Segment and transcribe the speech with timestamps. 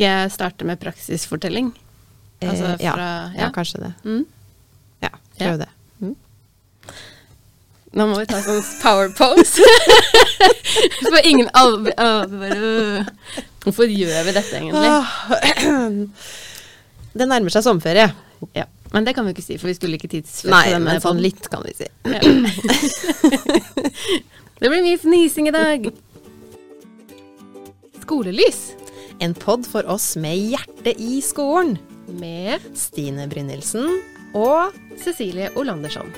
[0.00, 1.66] Skal jeg starte med praksisfortelling?
[2.40, 2.92] Altså fra, ja,
[3.36, 3.50] ja.
[3.52, 3.90] kanskje det.
[4.04, 4.24] Mm.
[5.04, 5.68] Ja, prøv det.
[6.00, 6.14] Mm.
[8.00, 9.60] Nå må vi ta sånn power pose.
[11.04, 11.92] For ingen bare
[13.60, 14.88] Hvorfor gjør vi dette egentlig?
[17.20, 18.08] Det nærmer seg sommerferie.
[18.56, 18.64] Ja.
[18.96, 21.28] Men det kan vi ikke si, for vi skulle ikke tidsfeste Nei, men sånn podden.
[21.28, 21.92] litt kan vi si.
[24.64, 25.92] Det blir mye fnising i dag.
[28.06, 28.79] Skolelys
[29.20, 31.78] En pod for oss med hjertet i skolen.
[32.10, 33.84] med Stine Brynildsen
[34.34, 36.08] og Cecilie Olandersson.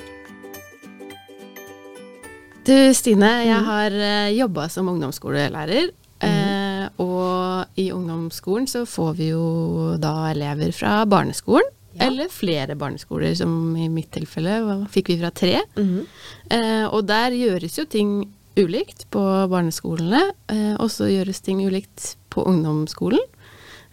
[2.65, 3.65] Du Stine, jeg Mm.
[3.67, 5.91] har uh, jobba som ungdomsskolelærer.
[6.23, 6.89] Mm.
[7.03, 11.67] og i ungdomsskolen så får vi jo da elever fra barneskolen.
[11.97, 12.05] Ja.
[12.07, 15.59] Eller flere barneskoler, som i mitt tilfelle fikk vi fra tre.
[15.75, 16.05] Mm.
[16.49, 19.21] Eh, og der gjøres jo ting ulikt på
[19.51, 20.21] barneskolene,
[20.51, 23.21] eh, og så gjøres ting ulikt på ungdomsskolen.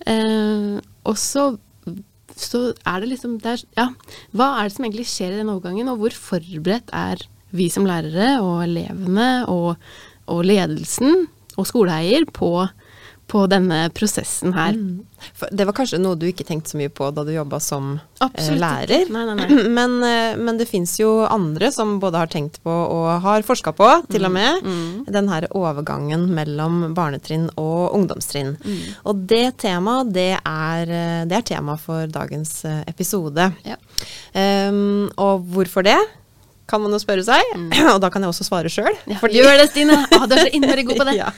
[0.09, 0.78] Eh,
[1.09, 1.56] og så,
[2.88, 3.90] er det liksom det Ja,
[4.32, 7.20] hva er det som egentlig skjer i den overgangen, og hvor forberedt er
[7.51, 9.74] vi som lærere og elevene og,
[10.30, 11.26] og ledelsen
[11.59, 12.68] og skoleeier på,
[13.30, 14.74] på denne prosessen her?
[14.74, 15.06] Mm.
[15.52, 18.24] Det var kanskje noe du ikke tenkte så mye på da du jobba som eh,
[18.26, 19.10] Absolutt lærer.
[19.12, 19.48] Nei, nei, nei.
[19.78, 23.74] Men, eh, men det fins jo andre som både har tenkt på og har forska
[23.76, 25.04] på, til og med, Mm.
[25.12, 28.56] den her overgangen mellom barnetrinn og ungdomstrinn.
[28.64, 28.80] Mm.
[29.12, 33.51] Og det temaet, det er, eh, det er tema for dagens episode.
[33.66, 33.76] Ja.
[34.34, 35.98] Um, og hvorfor det?
[36.71, 37.54] Kan man jo spørre seg.
[37.95, 38.95] Og da kan jeg også svare sjøl.
[39.10, 39.99] Ja, Gjør det, Stine!
[40.16, 41.16] Å, du er så innmari god på det.
[41.18, 41.30] Ja.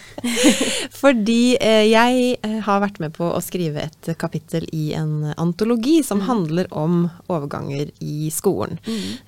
[1.02, 6.00] Fordi eh, jeg eh, har vært med på å skrive et kapittel i en antologi
[6.06, 8.78] som handler om overganger i skolen.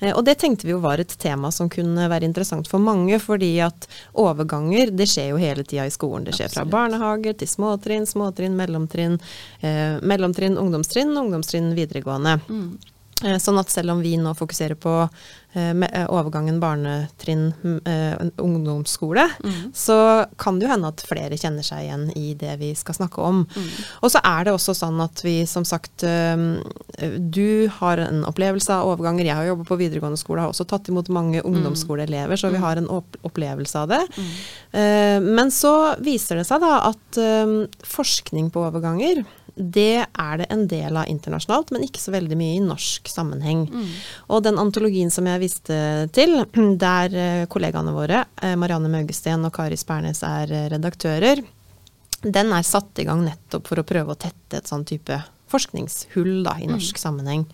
[0.00, 3.18] Eh, og det tenkte vi jo var et tema som kunne være interessant for mange,
[3.22, 3.88] fordi at
[4.20, 6.28] overganger det skjer jo hele tida i skolen.
[6.28, 9.18] Det skjer fra barnehager til småtrinn, småtrinn, mellomtrinn,
[9.60, 12.38] eh, mellomtrinn, ungdomstrinn, ungdomstrinn, videregående.
[12.48, 12.93] Mm.
[13.22, 14.92] Eh, Sånn at selv om vi nå fokuserer på
[15.54, 17.52] eh, eh, overgangen barnetrinn,
[17.86, 19.70] eh, ungdomsskole, Mm.
[19.72, 23.22] så kan det jo hende at flere kjenner seg igjen i det vi skal snakke
[23.22, 23.44] om.
[23.54, 23.68] Mm.
[24.02, 26.34] Og så er det også sånn at vi som sagt eh,
[27.18, 29.24] Du har en opplevelse av overganger.
[29.26, 32.76] Jeg har jobba på videregående skole, har også tatt imot mange ungdomsskoleelever, så vi har
[32.76, 34.02] en opp opplevelse av det.
[34.18, 34.34] Mm.
[34.72, 37.18] Eh, Men så viser det seg da at
[37.86, 39.24] forskning på overganger
[39.54, 43.64] det er det en del av internasjonalt, men ikke så veldig mye i norsk sammenheng.
[43.70, 43.90] Mm.
[44.34, 45.76] Og den antologien som jeg viste
[46.16, 46.40] til,
[46.86, 51.44] der eh, kollegaene våre, eh, Marianne Maugesten og Kari Spernes, er eh, redaktører,
[52.24, 55.18] den er satt i gang nettopp for å prøve å tette et sånn type
[55.54, 57.44] forskningshull da, i norsk sammenheng.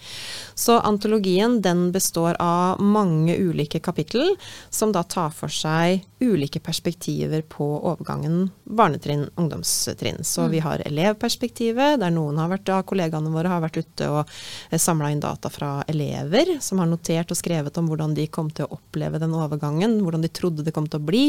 [0.55, 4.37] Så antologien den består av mange ulike kapittel,
[4.71, 10.25] som da tar for seg ulike perspektiver på overgangen barnetrinn, ungdomstrinn.
[10.25, 14.35] Så vi har elevperspektivet, der noen av ja, kollegaene våre har vært ute og
[14.77, 18.69] samla inn data fra elever, som har notert og skrevet om hvordan de kom til
[18.69, 21.25] å oppleve den overgangen, hvordan de trodde det kom til å bli.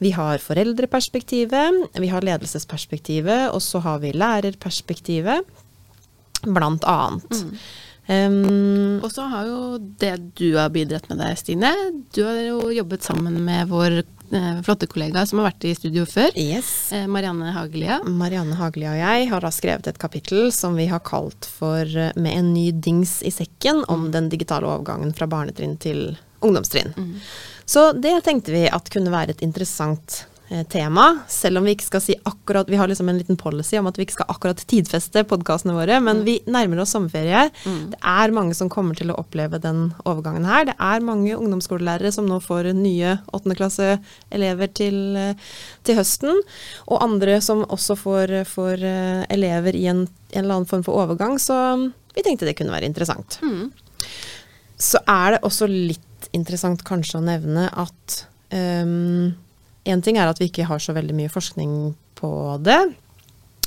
[0.00, 5.44] Vi har foreldreperspektivet, vi har ledelsesperspektivet, og så har vi lærerperspektivet,
[6.46, 7.44] blant annet.
[8.08, 11.72] Um, Og så har jo det du har bidratt med deg, Stine.
[12.16, 16.06] Du har jo jobbet sammen med vår eh, flotte kollega som har vært i studio
[16.08, 16.32] før.
[16.32, 16.90] yes.
[16.96, 17.98] Eh, Marianne Hagelia.
[18.08, 22.12] Marianne Hagelia og jeg har da skrevet et kapittel som vi har kalt for eh,
[22.16, 26.94] 'Med en ny dings i sekken' om den digitale overgangen fra barnetrinn til ungdomstrinn.
[27.66, 30.24] Så det tenkte vi at kunne være et interessant
[30.72, 33.88] tema, selv om vi ikke skal si akkurat Vi har liksom en liten policy om
[33.90, 37.50] at vi ikke skal akkurat tidfeste podkastene våre, men vi nærmer oss sommerferie.
[37.92, 40.70] Det er mange som kommer til å oppleve den overgangen her.
[40.70, 45.48] Det er mange ungdomsskolelærere som nå får nye åttendeklasseelever til, eh,
[45.84, 46.42] til høsten,
[46.88, 51.04] og andre som også får, får eh, elever i en, en eller annen form for
[51.04, 51.58] overgang, så
[52.16, 53.38] vi tenkte det kunne være interessant.
[53.42, 53.68] Mm.
[54.78, 58.22] Så er det også litt interessant kanskje å nevne at
[58.52, 59.34] um,
[59.84, 62.30] en ting er at vi ikke har så veldig mye forskning på
[62.62, 62.80] det.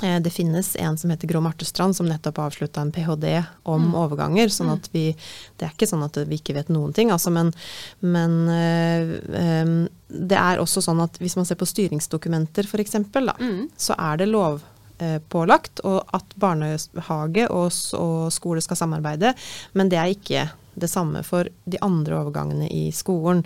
[0.04, 3.44] Eh, Det finnes en som heter Grå Martestrand, som nettopp avslutta en ph.d.
[3.64, 4.48] om overganger.
[4.50, 5.16] sånn at vi,
[5.58, 7.54] Det er ikke sånn at vi ikke vet noen ting, altså, men,
[8.02, 12.96] men øh, øh, det er også sånn at hvis man ser på styringsdokumenter f.eks.,
[13.40, 13.70] Mm.
[13.78, 19.34] så er det lovpålagt og at barnehage og, og skole skal samarbeide,
[19.74, 23.44] men det er ikke det samme for de andre overgangene i skolen.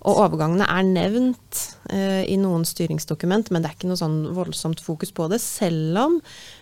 [0.00, 4.82] Og overgangene er nevnt eh, i noen styringsdokument, men det er ikke noe sånn voldsomt
[4.84, 6.18] fokus på det, selv om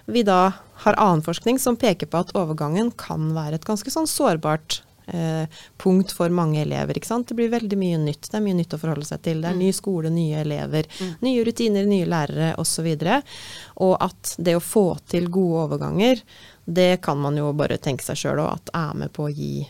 [0.09, 0.53] vi da
[0.85, 4.81] har annen forskning som peker på at overgangen kan være et ganske sånn sårbart
[5.13, 5.45] eh,
[5.77, 6.97] punkt for mange elever.
[6.97, 7.29] ikke sant?
[7.29, 8.31] Det blir veldig mye nytt.
[8.31, 9.43] Det er mye nytt å forholde seg til.
[9.43, 10.89] Det er ny skole, nye elever,
[11.25, 12.89] nye rutiner, nye lærere osv.
[12.89, 16.23] Og, så og at det å få til gode overganger,
[16.65, 19.67] det kan man jo bare tenke seg sjøl òg at er med på å gi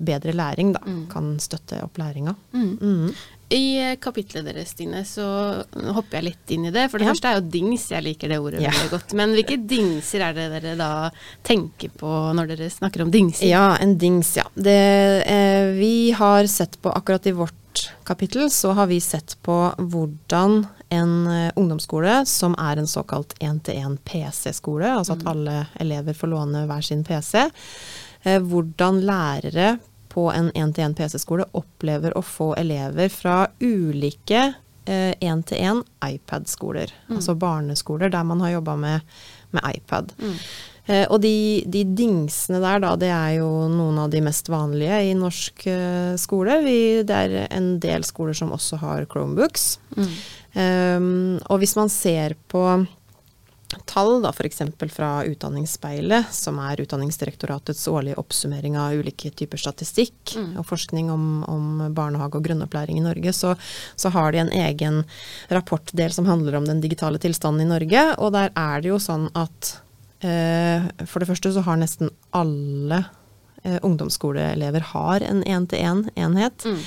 [0.00, 0.82] bedre læring, da.
[1.12, 2.34] Kan støtte opp læringa.
[2.52, 2.70] Mm.
[2.80, 3.12] Mm.
[3.48, 5.24] I eh, kapitlet deres, Stine, så
[5.96, 6.84] hopper jeg litt inn i det.
[6.92, 7.14] For det ja.
[7.14, 8.72] første er jo dings, jeg liker det ordet ja.
[8.74, 9.14] veldig godt.
[9.16, 10.90] Men hvilke dingser er det dere da
[11.46, 13.48] tenker på når dere snakker om dingser?
[13.48, 14.44] Ja, en dings, ja.
[14.52, 14.76] Det,
[15.24, 20.66] eh, vi har sett på, akkurat i vårt kapittel, så har vi sett på hvordan
[20.92, 25.32] en eh, ungdomsskole som er en såkalt én-til-én PC-skole, altså at mm.
[25.32, 27.50] alle elever får låne hver sin PC, eh,
[28.44, 29.76] hvordan lærere
[30.12, 34.48] på en én-til-én PC-skole opplever å få elever fra ulike
[35.20, 36.92] én-til-én eh, iPad-skoler.
[37.08, 37.16] Mm.
[37.16, 39.00] Altså barneskoler der man har jobba med,
[39.50, 40.12] med, iPad.
[40.18, 40.34] Mm.
[40.86, 45.02] Eh, og de, de, dingsene der, da, det er jo noen av de mest vanlige
[45.10, 46.60] i norsk eh, skole.
[46.64, 46.78] Vi,
[47.08, 49.74] det er en del skoler som også har Chromebooks.
[49.98, 50.12] Mm.
[50.58, 51.10] Um,
[51.52, 52.62] og hvis man ser på
[53.84, 54.62] tall, da f.eks.
[54.92, 60.54] fra Utdanningsspeilet, som er Utdanningsdirektoratets årlige oppsummering av ulike typer statistikk mm.
[60.60, 63.54] og forskning om, om, barnehage og grunnopplæring i Norge, så,
[63.96, 65.02] så, har de en egen
[65.52, 68.06] rapportdel som handler om den digitale tilstanden i Norge.
[68.16, 69.74] Og der er det jo sånn at
[70.24, 73.04] eh, for det første så har nesten alle
[73.64, 76.64] eh, ungdomsskoleelever har en én-til-én-enhet.
[76.64, 76.82] Mm.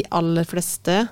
[0.00, 1.04] De aller fleste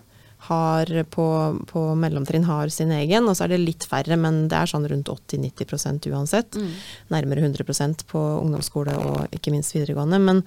[0.49, 1.27] har på,
[1.71, 4.89] på mellomtrinn har sin egen, og så er det litt færre, men det er sånn
[4.91, 6.59] rundt 80-90% uansett.
[6.61, 6.73] Mm.
[7.15, 10.19] Nærmere 100% på ungdomsskole og ikke minst videregående.
[10.23, 10.43] Men,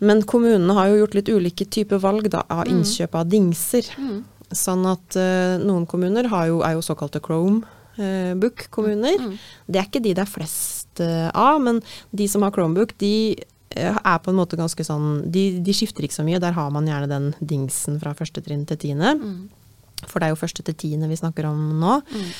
[0.00, 2.70] men, kommunene har jo gjort litt ulike typer valg da, av mm.
[2.72, 3.84] innkjøp av dingser.
[4.00, 4.18] Mm.
[4.54, 9.18] Sånn at uh, noen kommuner jo, er jo såkalte Chromebook-kommuner.
[9.20, 9.34] Mm.
[9.66, 11.82] Det er ikke de det er flest uh, av, men
[12.12, 16.06] de som har Chromebook, de Eh, er på en måte ganske sånn de, de, skifter
[16.06, 16.40] ikke så mye.
[16.42, 19.14] Der har man gjerne den dingsen fra første trinn til tiende.
[19.18, 20.04] Mm.
[20.04, 21.98] For det er jo første til tiende vi snakker om nå.
[22.04, 22.30] Mm.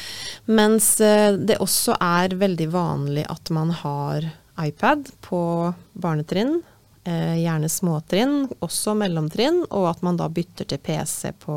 [0.58, 4.28] Mens eh, det også er veldig vanlig at man har
[4.60, 5.40] iPad på
[5.98, 6.73] barnetrinn eh,
[7.04, 11.56] gjerne småtrinn, også mellomtrinn, og at man da bytter til PC på,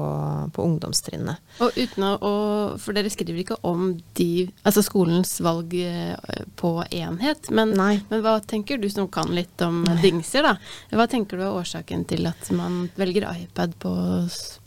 [0.54, 1.40] på ungdomstrinnet.
[1.64, 2.32] Og uten å,
[2.82, 6.16] For dere skriver ikke om de, altså skolens valg eh,
[6.60, 10.56] på enhet, men, men, hva tenker du som kan litt om dingser, da?
[10.98, 13.94] Hva tenker du er årsaken til at man velger iPad på,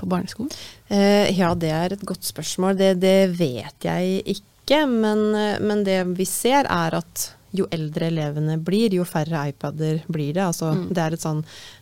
[0.01, 0.53] på barneskolen?
[0.91, 2.79] Eh, ja, det er et godt spørsmål.
[2.79, 8.11] Det, det vet jeg ikke, men, eh, men det vi ser er at jo eldre
[8.11, 10.45] elevene blir, jo færre iPader blir det.
[10.45, 10.85] Altså, mm.
[10.95, 11.41] det er et sånn,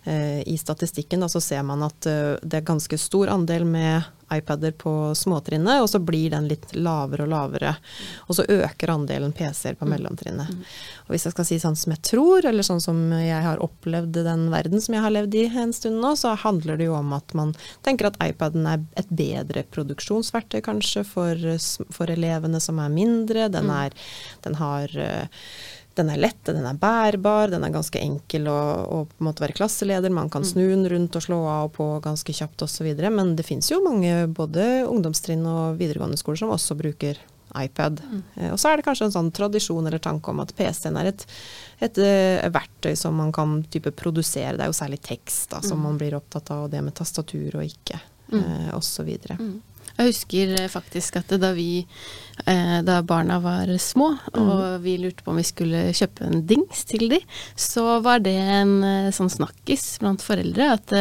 [0.08, 4.08] eh, I statistikken da, så ser man at uh, det er ganske stor andel med
[4.34, 7.74] iPader på småtrinnet, og så blir den litt lavere og lavere.
[8.26, 9.92] Og så øker andelen PC-er på mm.
[9.94, 10.52] mellomtrinnet.
[10.52, 10.66] Mm.
[11.06, 14.20] Og hvis jeg skal si sånn som jeg tror, eller sånn som jeg har opplevd
[14.26, 17.16] den verden som jeg har levd i en stund nå, så handler det jo om
[17.16, 17.54] at man
[17.86, 21.48] tenker at iPaden er et bedre produksjonsverktøy kanskje for,
[21.94, 23.48] for elevene som er mindre.
[23.52, 23.76] Den, mm.
[23.86, 23.98] er,
[24.44, 25.44] den har uh,
[25.98, 29.44] den er lett, den er bærbar, den er ganske enkel å, å på en måte
[29.44, 30.14] være klasseleder.
[30.14, 30.50] Man kan mm.
[30.52, 32.88] snu den rundt og slå av og på ganske kjapt osv.
[33.08, 37.20] Men det finnes jo mange både ungdomstrinn og videregående skoler som også bruker
[37.56, 38.00] iPad.
[38.04, 38.22] Mm.
[38.34, 41.12] Eh, og så er det kanskje en sånn tradisjon eller tanke om at PC-en er
[41.12, 41.24] et,
[41.78, 44.56] et, et, eh, verktøy som man kan type produsere.
[44.58, 45.88] Det er jo særlig tekst da, som mm.
[45.88, 48.00] man blir opptatt av, og det med tastatur og ikke,
[48.32, 48.38] mm.
[48.42, 49.10] eh, osv.
[49.38, 49.56] Mm.
[49.98, 51.82] Jeg husker faktisk at da vi
[52.84, 54.82] da barna var små, og mm.
[54.84, 57.18] vi lurte på om vi skulle kjøpe en dings til de,
[57.58, 60.94] så var det en eh, sånn snakkis blant foreldre at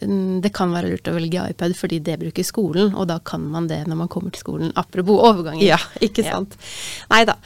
[0.00, 3.68] det kan være lurt å velge iPad fordi det bruker skolen, og da kan man
[3.70, 4.72] det når man kommer til skolen.
[4.78, 5.64] Apropos overgangen.
[5.64, 6.56] Ja, ikke sant.
[6.56, 7.06] Ja.
[7.14, 7.36] Nei da.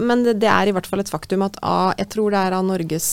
[0.00, 2.56] Men det, det, er i hvert fall et faktum at av, jeg tror det er
[2.58, 3.08] av Norges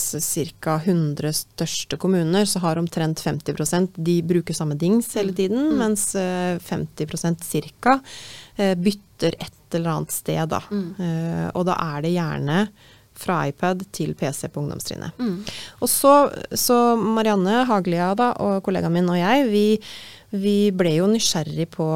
[0.62, 0.78] ca.
[0.78, 5.38] 100 største kommuner, så har omtrent 50% de bruker samme dings hele mm.
[5.38, 5.78] tiden, mm.
[5.80, 6.10] mens
[6.68, 7.48] 50%
[7.82, 7.98] ca.
[8.58, 10.62] Eh, bytter et eller annet sted, da.
[10.70, 10.86] Mm.
[10.98, 12.62] Eh, og da er det gjerne
[13.18, 15.18] fra iPad til PC på ungdomstrinnet.
[15.18, 15.40] Mm.
[15.82, 16.14] Og så,
[16.54, 19.66] så, Marianne Haglia da, og kollegaen min og jeg, vi,
[20.38, 21.88] vi ble jo nysgjerrig på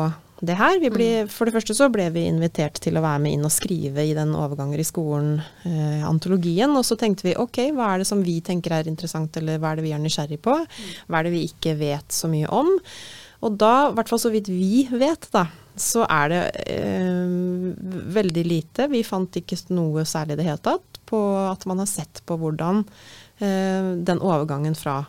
[0.43, 0.79] det her.
[0.83, 1.31] Ble, mm.
[1.31, 4.15] For det første så ble vi invitert til å være med inn og skrive i
[4.19, 6.71] den overganger i skolen-antologien.
[6.71, 9.63] Eh, og så tenkte vi ok, hva er det som vi tenker er interessant, eller
[9.63, 10.59] hva er det vi er nysgjerrig på?
[10.59, 10.95] Mm.
[11.07, 12.71] Hva er det vi ikke vet så mye om?
[13.43, 16.43] Og da, i hvert fall så vidt vi vet, da, så er det
[16.75, 17.33] eh,
[18.17, 18.89] veldig lite.
[18.93, 22.37] Vi fant ikke noe særlig i det hele tatt på at man har sett på
[22.41, 22.85] hvordan
[23.39, 25.03] eh, den overgangen fra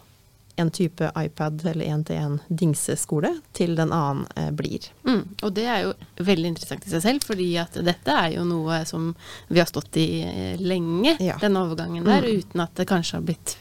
[0.55, 4.85] en type iPad eller én-til-én dingseskole til den annen eh, blir.
[5.07, 8.45] Mm, og det er jo veldig interessant i seg selv, fordi at dette er jo
[8.45, 9.11] noe som
[9.49, 11.39] vi har stått i eh, lenge, ja.
[11.41, 12.43] den overgangen der, mm.
[12.43, 13.55] uten at det kanskje har blitt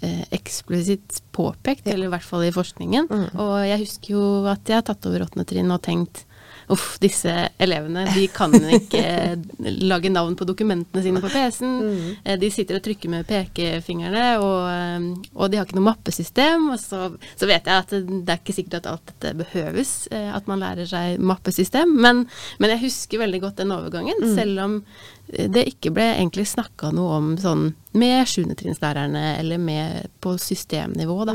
[0.00, 1.96] eh, eksplisitt påpekt, Ja.
[1.96, 3.10] eller i hvert fall i forskningen.
[3.10, 3.28] Mm.
[3.34, 6.22] Og jeg husker jo at jeg har tatt over åttende trinn og tenkt
[6.68, 9.00] Uff, disse elevene, de kan ikke
[9.90, 11.76] lage navn på dokumentene sine på PC-en.
[11.80, 12.08] Mm.
[12.24, 16.66] Eh, De sitter og trykker med pekefingrene, og, eh, og de har ikke noe mappesystem.
[16.74, 17.06] Og så,
[17.40, 20.60] så vet jeg at det er ikke sikkert at alt dette behøves, eh, at man
[20.60, 21.94] lærer seg mappesystem.
[22.04, 22.26] Men,
[22.60, 24.34] men jeg husker veldig godt den overgangen, Mm.
[24.36, 24.82] selv om
[25.28, 27.66] det ikke ble egentlig snakka noe om sånn
[28.00, 31.34] med sjuendetrinnslærerne, eller med på systemnivå, da.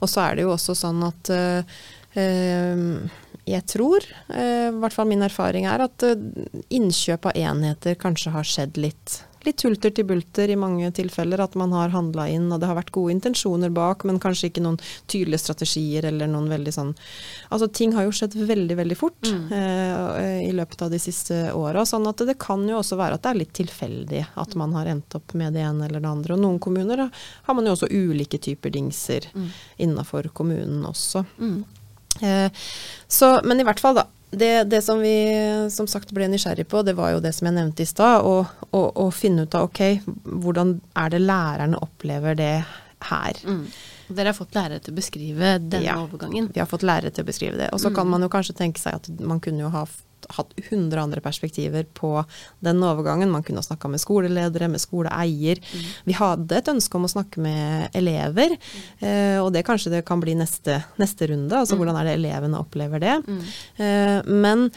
[0.00, 1.78] Og så er det jo også sånn at eh,
[2.16, 2.84] eh,
[3.48, 6.14] jeg tror, eh, i hvert fall min erfaring er, at eh,
[6.70, 9.22] innkjøp av enheter kanskje har skjedd litt.
[9.46, 12.74] Litt hulter til bulter i mange tilfeller, at man har handla inn og det har
[12.76, 16.90] vært gode intensjoner bak, men kanskje ikke noen tydelige strategier eller noen veldig sånn
[17.54, 19.46] Altså ting har jo skjedd veldig, veldig fort Mm.
[19.54, 21.86] eh, i løpet av de siste åra.
[21.86, 24.86] Sånn at det kan jo også være at det er litt tilfeldig at man har
[24.90, 26.34] endt opp med det ene eller det andre.
[26.34, 27.08] Og noen kommuner da,
[27.46, 29.48] har man jo også ulike typer dingser Mm.
[29.78, 31.24] innafor kommunen også.
[31.38, 31.64] Mm.
[32.22, 32.50] Eh,
[33.08, 34.06] så, men i hvert fall, da.
[34.30, 35.14] Det, det som vi
[35.72, 38.26] som sagt ble nysgjerrig på, det var jo det som jeg nevnte i stad.
[38.76, 39.80] Å, finne ut av ok,
[40.44, 42.64] hvordan er det lærerne opplever det
[43.08, 43.38] her.
[43.48, 43.62] Mm.
[44.08, 45.96] Dere har fått lærere til å beskrive denne Ja.
[46.02, 46.50] overgangen.
[46.52, 47.70] Vi har fått lærere til å beskrive det.
[47.72, 48.10] Og så kan Mm.
[48.10, 49.86] man jo kanskje tenke seg at man kunne jo ha
[50.36, 52.24] hatt 100 andre perspektiver på
[52.64, 53.30] den overgangen.
[53.30, 55.60] Man kunne ha snakka med skoleledere, med skoleeier.
[56.04, 58.56] Vi hadde et ønske om å snakke med elever,
[59.00, 61.52] eh, og det kanskje det kan bli neste, neste runde.
[61.56, 61.78] Altså Mm.
[61.82, 63.16] hvordan er det elevene opplever det.
[63.26, 63.42] Mm.
[63.78, 64.70] Eh, men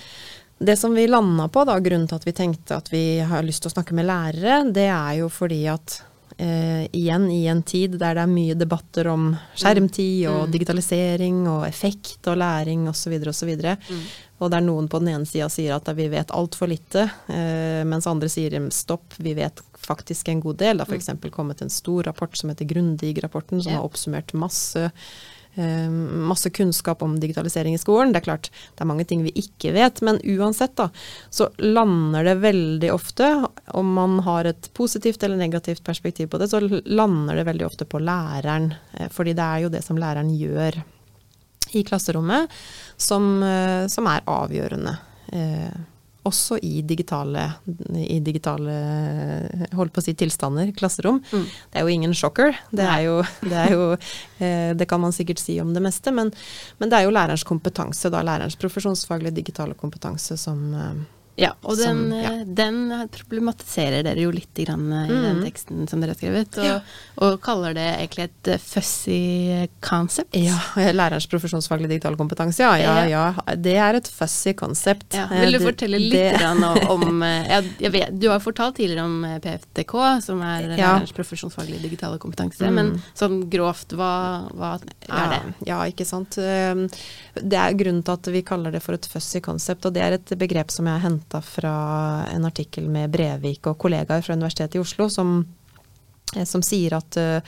[0.60, 3.63] det som vi landa på, da, grunnen til at vi tenkte at vi har lyst
[3.63, 6.01] til å snakke med lærere, det er jo fordi at
[6.41, 10.51] eh, igjen i en tid der det er mye debatter om skjermtid og Mm.
[10.55, 13.13] digitalisering og effekt og læring osv.
[13.29, 13.51] osv.
[13.62, 14.03] Mm.
[14.41, 18.07] Og der noen på den ene sida sier at vi vet altfor lite, eh, mens
[18.10, 20.77] andre sier stopp, vi vet faktisk en god del.
[20.77, 21.31] Det har f.eks.
[21.31, 24.91] kommet en stor rapport som heter Grundig-rapporten, som har oppsummert masse
[26.31, 28.13] masse kunnskap om digitalisering i skolen.
[28.13, 30.88] Det er klart det er mange ting vi ikke vet, men uansett da,
[31.29, 33.29] så lander det veldig ofte,
[33.75, 37.86] om man har et positivt eller negativt perspektiv på det, så lander det veldig ofte
[37.86, 38.74] på læreren.
[38.93, 40.81] eh, Fordi det er jo det som læreren gjør
[41.72, 42.50] i klasserommet,
[42.98, 44.98] som, eh, som er avgjørende.
[46.27, 47.47] Også i digitale,
[47.97, 48.73] i digitale
[49.73, 51.17] holdt på å si tilstander, klasserom.
[51.31, 51.47] Mm.
[51.49, 52.59] Det er jo ingen sjokker.
[52.69, 56.29] Det er jo, det, jo eh, det kan man sikkert si om det meste, men,
[56.77, 61.01] men det er jo lærerens kompetanse, da lærerens profesjonsfaglige digitale kompetanse som eh,
[61.39, 62.31] Ja, og den, Som- ja.
[62.33, 65.43] eh, den problematiserer dere jo litt grann i i den Mm.
[65.45, 66.79] teksten som dere har skrevet, og, Ja.
[67.17, 70.35] og kaller det egentlig et eh, fussy concept.
[70.35, 70.57] Ja,
[70.91, 73.55] lærerens profesjonsfaglige digitale kompetanse, ja, ja, ja.
[73.55, 75.15] Det er et fussy concept.
[75.15, 76.41] Eh, vil du det- fortelle litt det-
[76.89, 82.17] om, eh, vet, Du har fortalt tidligere om PFDK, PFTK, som er lærerens profesjonsfaglige digitale
[82.19, 82.73] kompetanse, Mm.
[82.75, 85.53] men sånn grovt, hva, hva er det?
[85.67, 86.31] Ja, ikke sant.
[86.35, 90.13] Det er grunnen til at vi kaller det for et fussy concept, og det er
[90.13, 94.75] et begrep som jeg har henta fra en artikkel med Brevik og kollegaer fra Universitetet
[94.75, 95.45] i Oslo, som,
[96.35, 97.41] eh, som sier at uh,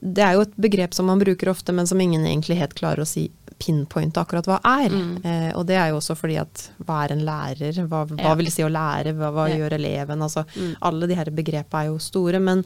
[0.00, 3.02] det er jo et begrep som man bruker ofte, men som ingen egentlig helt klarer
[3.02, 4.92] å si pinpointe akkurat hva er.
[4.94, 5.24] Mm.
[5.26, 7.80] Eh, og det er jo også fordi at hva er en lærer?
[7.90, 8.34] Hva, hva Ja.
[8.38, 9.16] vil det si å lære?
[9.18, 9.56] Hva, hva Ja.
[9.58, 10.22] gjør eleven?
[10.22, 10.76] Altså, Mm.
[10.80, 12.62] alle de her begrepene er jo store, men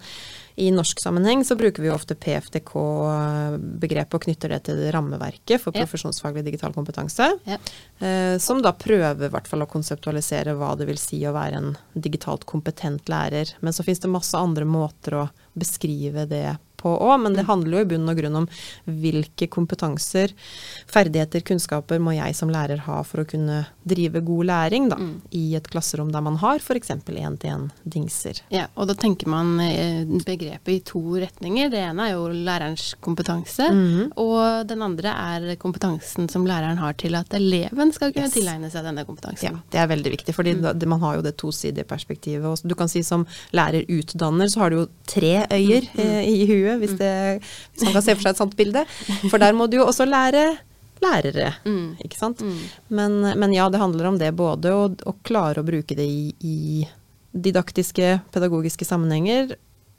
[0.57, 5.75] i norsk sammenheng så bruker vi jo ofte PFDK-begrepet og knytter det til rammeverket for
[5.75, 7.31] profesjonsfaglig digital kompetanse.
[7.49, 7.59] Ja.
[8.05, 11.61] Eh, som da prøver i hvert fall å konseptualisere hva det vil si å være
[11.61, 13.55] en digitalt kompetent lærer.
[13.61, 15.29] Men så finnes det masse andre måter å
[15.59, 16.47] beskrive det
[16.83, 18.49] på òg, men det handler jo i bunn og grunn om
[18.87, 20.35] hvilke kompetanser,
[20.91, 25.15] ferdigheter, kunnskaper må jeg som lærer ha for å kunne drive god læring da, Mm.
[25.35, 26.91] i et klasserom der man har f.eks.
[27.53, 28.41] én-til-én-dingser.
[28.53, 31.71] Ja, og da tenker man eh, begrepet i to retninger.
[31.73, 34.13] Det ene er jo lærerens kompetanse, mm.
[34.21, 38.37] og den andre er kompetansen som læreren har til at eleven skal kunne Yes.
[38.37, 39.43] tilegne seg denne kompetansen.
[39.43, 40.87] Ja, det er veldig viktig, for mm.
[40.89, 42.45] man har jo det tosidige perspektivet.
[42.47, 46.47] Og du kan si som lærer utdanner, så har du jo tre øyer eh, i
[46.47, 47.13] huet, hvis, det,
[47.75, 48.85] hvis man kan se for seg et sånt bilde.
[49.29, 50.47] For der må du jo også lære
[51.03, 51.97] lærere, Mm.
[52.05, 52.41] ikke sant.
[52.47, 52.59] Mm.
[52.95, 56.29] Men, men ja, det handler om det både å, å klare å bruke det i,
[56.47, 56.87] i
[57.35, 59.57] didaktiske, pedagogiske sammenhenger,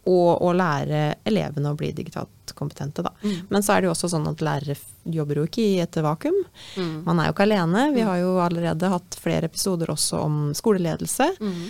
[0.08, 3.14] og å lære elevene å bli digitalt kompetente, da.
[3.24, 3.48] Mm.
[3.50, 6.36] Men så er det jo også sånn at lærere jobber jo ikke i et vakuum.
[6.80, 6.92] Mm.
[7.08, 7.86] Man er jo ikke alene.
[7.96, 11.30] Vi har jo allerede hatt flere episoder også om skoleledelse.
[11.40, 11.64] Mm.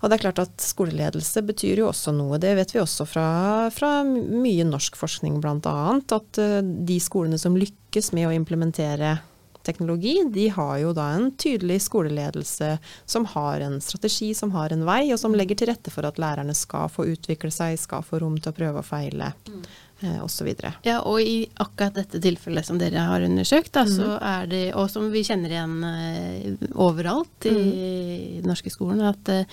[0.00, 2.40] Og det er klart at skoleledelse betyr jo også noe.
[2.42, 3.28] Det vet vi også fra,
[3.74, 5.76] fra mye norsk forskning bl.a.
[6.00, 9.18] At eh, de skolene som lykkes med å implementere
[9.64, 12.76] teknologi, de har jo da en tydelig skoleledelse
[13.08, 16.20] som har en strategi, som har en vei, og som legger til rette for at
[16.20, 19.32] lærerne skal få utvikle seg, skal få rom til å prøve og feile.
[19.48, 19.80] eh,
[20.22, 20.50] osv.
[20.84, 24.22] Ja, og i akkurat dette tilfellet som dere har undersøkt, da, så Mhm.
[24.22, 28.42] er det, og som vi kjenner igjen eh, overalt i Mhm.
[28.42, 29.44] den norske skolen, at eh,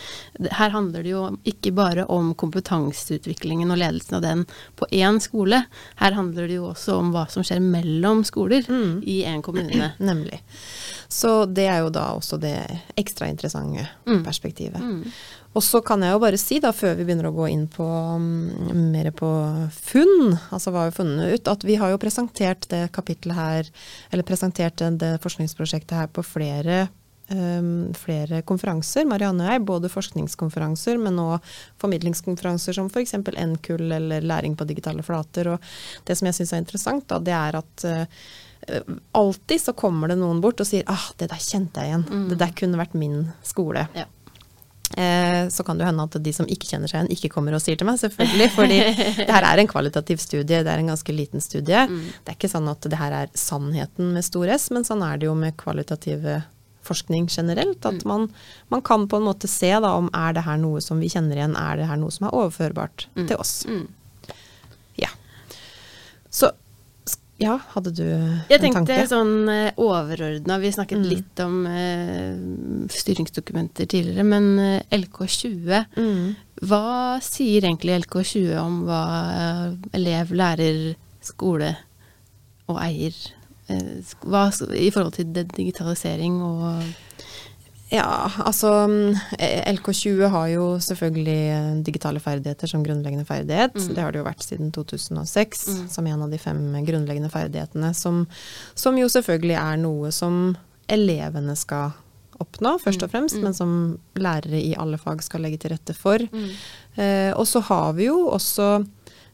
[0.52, 4.46] her handler det jo ikke bare om kompetanseutviklingen og ledelsen av den
[4.76, 5.66] på én skole.
[5.98, 9.04] Her handler det jo også om hva som skjer mellom skoler mm.
[9.08, 9.94] i en kommune.
[10.00, 10.40] Nemlig.
[11.12, 12.58] Så det er jo da også det
[12.98, 14.24] ekstra interessante Mm.
[14.26, 14.82] perspektivet.
[15.52, 17.84] Og så kan jeg jo bare si, da, før vi begynner å gå inn på
[17.84, 19.32] mm, mer på
[19.76, 23.72] funn, altså hva vi har funnet ut, at vi har jo presentert det kapittelet her,
[24.14, 26.86] eller presentert det, forskningsprosjektet her på flere
[27.32, 31.42] um, flere konferanser, Marianne og jeg, både forskningskonferanser, men også
[31.84, 33.18] formidlingskonferanser som f.eks.
[33.20, 35.54] NKUL eller Læring på digitale flater.
[35.56, 38.24] Og det som jeg syns er interessant, da, det er at uh,
[39.18, 42.08] alltid så kommer det noen bort og sier ah, det der kjente jeg igjen.
[42.08, 42.26] Mm.
[42.32, 43.88] Det der kunne vært min skole.
[43.98, 44.08] Ja.
[44.98, 47.62] Eh, så kan det hende at de som ikke kjenner seg igjen, ikke kommer og
[47.64, 48.50] sier til meg, selvfølgelig.
[48.58, 48.80] Fordi
[49.26, 51.86] det her er en kvalitativ studie, det er en ganske liten studie.
[51.88, 52.02] Mm.
[52.26, 55.18] Det er ikke sånn at det her er sannheten med stor S, men sånn er
[55.22, 56.26] det jo med kvalitativ
[56.84, 57.86] forskning generelt.
[57.86, 58.08] At Mm.
[58.10, 58.30] man,
[58.70, 61.38] man kan på en måte se da om er det her noe som vi kjenner
[61.38, 63.28] igjen, er det her noe som er overførbart Mm.
[63.28, 63.66] til oss.
[63.70, 63.88] Mm.
[64.98, 65.10] Ja.
[66.32, 66.52] Så
[67.42, 69.08] ja, hadde du Jeg en tenkte tanke?
[69.10, 71.10] sånn eh, overordna, vi snakket Mm.
[71.10, 76.36] litt om uh, styringsdokumenter tidligere, men eh, LK20 Mm.
[76.62, 79.02] Hva sier egentlig LK20 om hva
[79.98, 80.96] elev, lærer,
[81.26, 81.72] skole
[82.70, 83.16] og eier
[84.28, 84.44] hva,
[84.78, 86.84] I forhold til digitalisering og
[87.92, 89.16] Ja, altså mm,
[89.76, 93.76] LK20 har jo selvfølgelig eh, digitale ferdigheter som grunnleggende ferdighet.
[93.76, 93.90] Mm.
[93.98, 95.90] Det har det jo vært siden 2006 Mm.
[95.92, 98.22] som en av de fem grunnleggende ferdighetene, som,
[98.76, 100.56] som jo selvfølgelig er noe som
[100.88, 101.92] elevene skal
[102.42, 103.12] oppnå, først og Mm.
[103.12, 103.44] fremst, Mm.
[103.44, 106.18] men som lærere i alle fag skal legge til rette for.
[106.98, 108.86] Eh, og så har vi jo også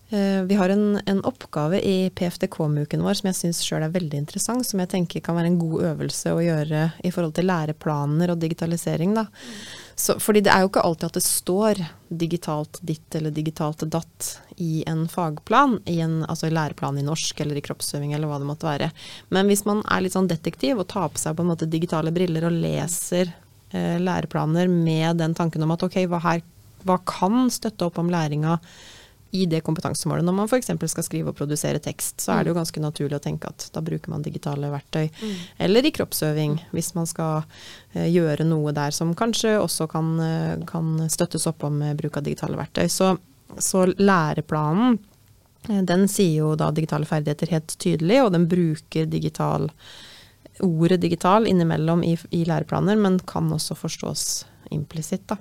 [0.09, 4.63] Vi har en, en oppgave i PFDK-muken vår som jeg syns sjøl er veldig interessant,
[4.63, 8.39] som jeg tenker kan være en god øvelse å gjøre i forhold til læreplaner og
[8.39, 9.17] digitalisering.
[9.17, 9.25] Da.
[9.99, 11.79] Så, fordi det er jo ikke alltid at det står
[12.21, 14.27] digitalt ditt eller digitalt datt
[14.61, 18.37] i en fagplan, i en altså i læreplan i norsk eller i kroppsøving eller hva
[18.37, 18.91] det måtte være.
[19.33, 22.13] Men hvis man er litt sånn detektiv og tar på seg på en måte digitale
[22.13, 23.33] briller og leser
[23.73, 26.45] eh, læreplaner med den tanken om at ok, hva, her,
[26.85, 28.59] hva kan støtte opp om læringa
[29.31, 30.25] i det kompetansemålet.
[30.25, 30.71] Når man f.eks.
[30.91, 33.83] skal skrive og produsere tekst, så er det jo ganske naturlig å tenke at da
[33.83, 35.09] bruker man digitale verktøy.
[35.63, 37.43] Eller i kroppsøving, hvis man skal
[37.93, 42.19] eh, gjøre noe der som kanskje også kan, eh, kan støttes opp om med bruk
[42.19, 42.87] av digitale verktøy.
[42.91, 43.13] Så,
[43.59, 44.99] så læreplanen
[45.69, 49.71] eh, den sier jo da digitale ferdigheter helt tydelig, og den bruker digital
[50.63, 54.23] ordet digital innimellom i, i læreplaner, men kan også forstås
[54.71, 55.37] implisitt, da.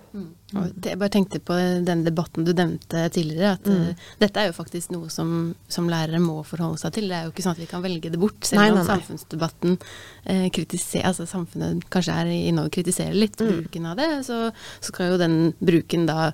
[0.55, 3.89] Og jeg bare tenkte på den debatten du nevnte tidligere, at Mm.
[3.89, 7.09] eh, dette er jo faktisk noe som, som lærere må forholde seg til.
[7.09, 8.85] Det er jo ikke sånn at vi kan velge det bort, selv Nei, om nei,
[8.85, 8.97] nei.
[8.97, 9.79] samfunnsdebatten
[10.27, 13.49] eh, kritiserer, altså samfunnet kanskje er inne og kritiserer litt Mm.
[13.53, 16.33] bruken av det, så, så skal jo den bruken da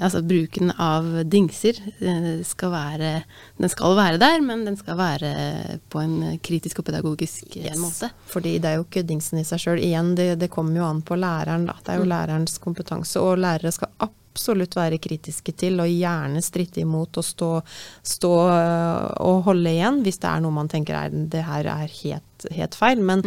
[0.00, 3.10] Altså bruken av dingser eh, skal være
[3.58, 5.32] Den skal være der, men den skal være
[5.90, 7.78] på en kritisk og pedagogisk eh, Yes.
[7.82, 8.10] måte.
[8.30, 9.82] Fordi det er jo ikke dingsen i seg sjøl.
[9.82, 11.74] Igjen, det, det kommer jo an på læreren, da.
[11.84, 12.12] Det er jo Mm.
[12.14, 13.20] lærerens kompetanse.
[13.20, 17.48] Og lærere skal absolutt være kritiske til, og gjerne stritte imot og stå,
[18.06, 18.30] stå
[19.18, 22.74] og holde igjen hvis det er noe man tenker er det her er helt, helt
[22.78, 23.02] feil.
[23.02, 23.24] Men,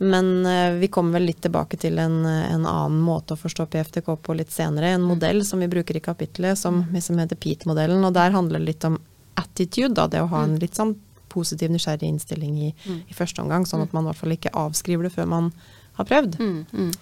[0.00, 4.08] men øh, vi kommer vel litt tilbake til en, en annen måte å forstå PFTK
[4.24, 4.94] på litt senere.
[4.96, 8.00] En modell som vi bruker i kapittelet som, som heter PEAT-modellen.
[8.08, 8.96] Og der handler det litt om
[9.40, 10.08] attitude, da.
[10.08, 10.94] Det å ha en litt sånn
[11.30, 13.02] positiv, nysgjerrig innstilling i, Mm.
[13.08, 15.52] i første omgang, sånn at man i hvert fall ikke avskriver det før man
[16.00, 16.38] har prøvd.
[16.40, 16.92] Mm, mm.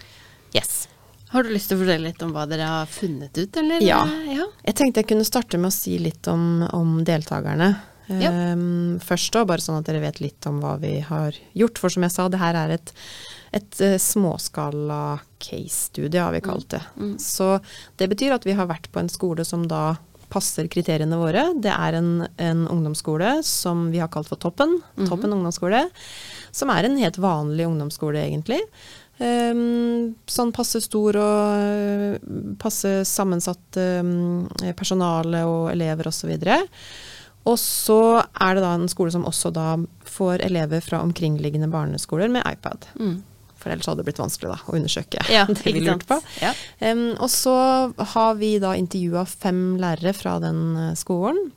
[0.59, 0.89] Yes.
[1.31, 3.81] Har du lyst til å fortelle litt om hva dere har funnet ut, eller?
[3.85, 4.03] Ja.
[4.33, 4.47] ja.
[4.65, 7.75] Jeg tenkte jeg kunne starte med å si litt om, om deltakerne.
[8.09, 8.33] Ja.
[8.33, 11.81] Ehm, først da, bare sånn at dere vet litt om hva vi har gjort.
[11.81, 12.93] For som jeg sa, det her er et,
[13.57, 16.83] et eh, småskala case-studie, har vi kalt det.
[16.97, 17.17] Mm.
[17.23, 17.57] Så
[18.01, 19.99] det betyr at vi har vært på en skole som da
[20.33, 21.47] passer kriteriene våre.
[21.57, 24.79] Det er en, en ungdomsskole som vi har kalt for Toppen.
[24.97, 25.07] Mm.
[25.09, 25.87] Toppen ungdomsskole.
[26.53, 28.61] Som er en helt vanlig ungdomsskole, egentlig.
[29.19, 32.19] Um, sånn passe stor og øh,
[32.63, 34.45] passe sammensatt um,
[34.79, 36.37] personale og elever osv.
[36.37, 36.61] Og så
[37.57, 39.71] er det da en skole som også da
[40.09, 42.89] får elever fra omkringliggende barneskoler med iPad.
[42.99, 43.19] Mm.
[43.59, 46.21] For ellers hadde det blitt vanskelig da, å undersøke Ja, det vi lurte på.
[46.43, 46.55] Ja.
[46.81, 47.57] Um, og så
[48.15, 51.51] har vi da intervjua fem lærere fra den eh, skolen.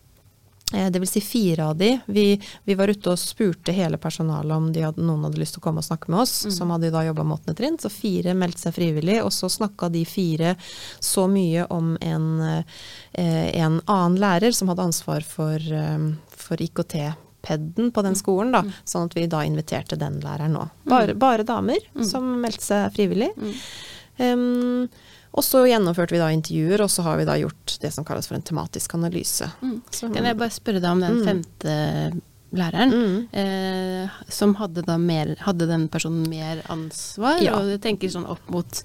[0.73, 1.99] Eh, det vil si fire av de.
[2.05, 5.65] Vi, vi, var ute og spurte hele personalet om hadde, noen hadde lyst til å
[5.67, 6.53] komme og snakke med oss, mm.
[6.55, 7.79] som hadde da jobba med åttende trinn.
[7.81, 10.55] Så fire meldte seg frivillig, og så snakka de fire
[10.99, 12.63] så mye om en, eh,
[13.63, 16.07] en annen lærer som hadde ansvar for, eh,
[16.38, 18.21] for IKT-peden på den mm.
[18.23, 18.75] skolen, da, mm.
[18.84, 20.60] sånn at vi da inviterte den læreren.
[20.88, 21.19] Bare, mm.
[21.19, 22.05] bare damer mm.
[22.07, 23.34] som meldte seg frivillig.
[24.21, 24.88] Um,
[25.31, 28.27] og så gjennomførte vi da intervjuer, og så har vi da gjort det som kalles
[28.27, 29.47] for en tematisk analyse.
[29.61, 29.77] Mm.
[30.01, 31.23] kan jeg bare spørre deg om den mm.
[31.29, 31.75] femte
[32.51, 33.27] læreren, mm.
[33.31, 37.39] eh, som hadde da mer Hadde den personen mer ansvar?
[37.43, 37.55] Ja.
[37.59, 38.81] Og jeg tenker sånn opp mot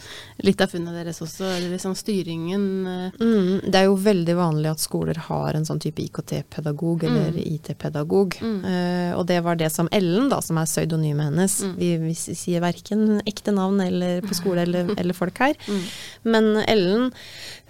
[0.47, 3.19] litt av funnet deres også, eller liksom styringen eh.
[3.19, 3.67] mm.
[3.67, 7.43] Det er jo veldig vanlig at skoler har en sånn type IKT-pedagog eller mm.
[7.57, 8.39] IT-pedagog.
[8.41, 8.57] Mm.
[8.71, 11.77] Eh, og det var det som Ellen, da, som er pseudonymet hennes mm.
[11.81, 15.59] vi, vi, sier verken ekte navn eller på skole eller, eller folk her.
[15.67, 15.85] Mm.
[16.35, 17.11] Men Ellen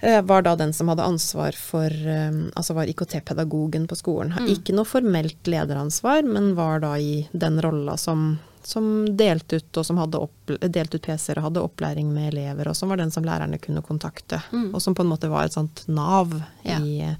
[0.00, 4.34] Eh, var da den som hadde ansvar for eh, Altså var IKT-pedagogen på skolen.
[4.36, 4.50] Mm.
[4.52, 5.85] Ikke noe formelt lederansvar,
[6.24, 10.94] men var da i den rolla som, som delte ut og som hadde opp, delt
[10.94, 14.42] ut PC-er og hadde opplæring med elever, og som var den som lærerne kunne kontakte.
[14.52, 14.70] Mm.
[14.74, 16.34] Og som på en måte var et sånt nav
[16.66, 16.80] ja.
[16.80, 17.10] i,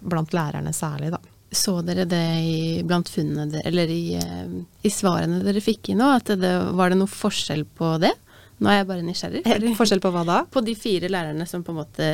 [0.00, 1.22] blant lærerne særlig, da.
[1.50, 4.50] Så dere det i, blant funnene, eller i, eh,
[4.86, 6.12] i, svarene dere fikk inn nå?
[6.20, 8.12] At det, var det noe forskjell på det?
[8.60, 9.40] Nå er jeg bare nysgjerrig.
[9.46, 10.40] Fordi, Forskjell på hva da?
[10.52, 12.08] På de fire lærerne som på en måte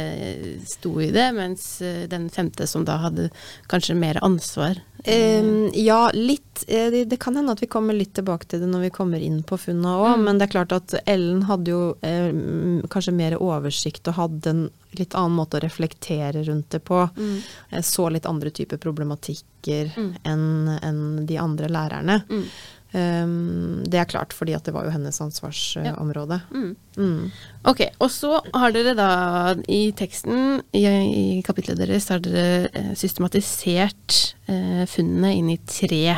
[0.71, 3.31] sto i det, mens eh, den femte som da hadde
[3.71, 4.79] kanskje mer ansvar.
[5.07, 6.65] Um, ja, litt.
[6.69, 9.23] Eh, det, det, kan hende at vi kommer litt tilbake til det når vi kommer
[9.23, 10.25] inn på funna òg, mm.
[10.27, 12.31] men det er klart at Ellen hadde jo eh,
[12.91, 14.65] kanskje mer oversikt og hadde en
[14.97, 17.03] litt annen måte å reflektere rundt det på.
[17.19, 17.83] Mm.
[17.85, 20.11] Så litt andre typer problematikker mm.
[20.25, 20.47] enn
[20.79, 22.23] en de andre lærerne.
[22.31, 22.47] Mm.
[22.97, 26.39] Um, det er klart, fordi at det var jo hennes ansvarsområde.
[26.41, 26.57] Ja.
[26.57, 26.77] Mm.
[26.97, 27.33] Mm.
[27.69, 29.09] Ok, og så har dere da
[29.69, 34.17] i teksten, i, i kapitlet deres, har dere eh, systematisert
[34.49, 36.17] eh, funnene inn i tre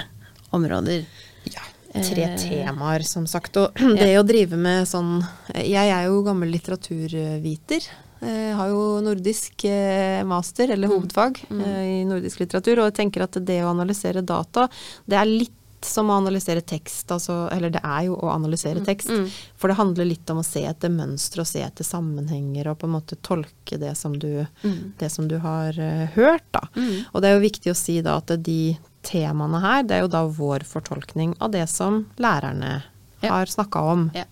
[0.54, 1.02] områder.
[1.50, 3.58] Ja, tre eh, temaer, som sagt.
[3.58, 4.22] Og det ja.
[4.22, 5.16] å drive med sånn
[5.56, 7.90] Jeg er jo gammel litteraturviter.
[8.18, 10.94] Jeg har jo nordisk eh, master, eller mm.
[10.94, 11.42] hovedfag.
[11.50, 11.68] Mm.
[11.82, 14.70] i nordisk litteratur, og jeg tenker at det å analysere data,
[15.10, 18.86] det er litt som å analysere tekst, altså, eller det er jo å analysere mm,
[18.86, 19.12] tekst.
[19.12, 19.26] Mm.
[19.58, 22.88] For det handler litt om å se etter mønstre og se etter sammenhenger og på
[22.88, 24.78] en måte tolke det som du, mm.
[24.98, 26.64] det som du har uh, hørt, da.
[26.76, 26.94] Mm.
[27.12, 28.62] Og det er jo viktig å si da at de
[29.06, 32.80] temaene her, det er jo da vår fortolkning av det som lærerne
[33.22, 33.30] ja.
[33.30, 34.08] har snakka om.
[34.16, 34.26] Ja.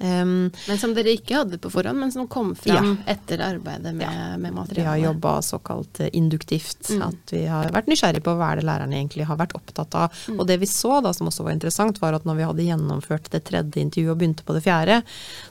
[0.00, 3.14] Um, men som dere ikke hadde på forhånd, men som kom fram ja.
[3.14, 4.36] etter arbeidet med, ja.
[4.38, 4.78] med materialet?
[4.78, 6.90] Vi har jobba såkalt eh, induktivt.
[6.90, 7.02] Mm.
[7.08, 10.24] At vi har vært nysgjerrige på hva er det lærerne egentlig har vært opptatt av.
[10.28, 10.38] Mm.
[10.38, 13.30] Og det vi så da, som også var interessant, var at når vi hadde gjennomført
[13.34, 15.02] det tredje intervjuet og begynte på det fjerde,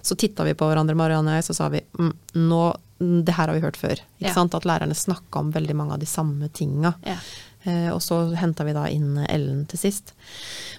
[0.01, 2.13] så titta vi på hverandre, Marianne og jeg, så sa vi mm,
[2.47, 2.65] nå
[2.97, 3.99] det her har vi hørt før.
[4.17, 4.55] Ikke sant?
[4.57, 6.95] At lærerne snakka om veldig mange av de samme tinga.
[7.05, 7.19] Ja.
[7.67, 10.13] Eh, og så henta vi da inn Ellen til sist.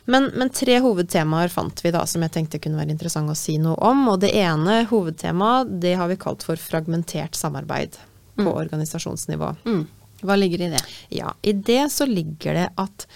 [0.08, 3.58] Men, men, tre hovedtemaer fant vi da som jeg tenkte kunne være interessant å si
[3.60, 4.06] noe om.
[4.14, 7.98] Og det ene hovedtemaet det har vi kalt for fragmentert samarbeid
[8.38, 8.54] på mm.
[8.54, 9.52] organisasjonsnivå.
[9.68, 9.84] Mm.
[10.24, 10.82] Hva ligger i det?
[11.14, 13.06] Ja, I det så ligger det at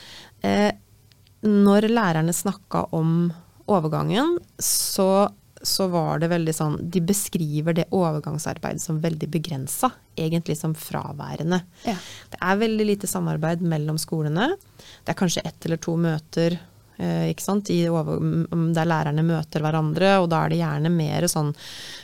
[0.46, 0.70] eh,
[1.42, 3.32] når lærerne snakka om
[3.70, 5.30] overgangen, så
[5.62, 11.62] så var det veldig sånn De beskriver det overgangsarbeidet som veldig begrensa, egentlig som fraværende.
[11.86, 11.96] Ja.
[12.32, 14.52] Det er veldig lite samarbeid mellom skolene.
[15.04, 16.58] Det er kanskje ett eller to møter
[17.30, 17.70] ikke sant?
[17.90, 18.20] Over,
[18.74, 21.52] der lærerne møter hverandre, og da er det gjerne mer sånn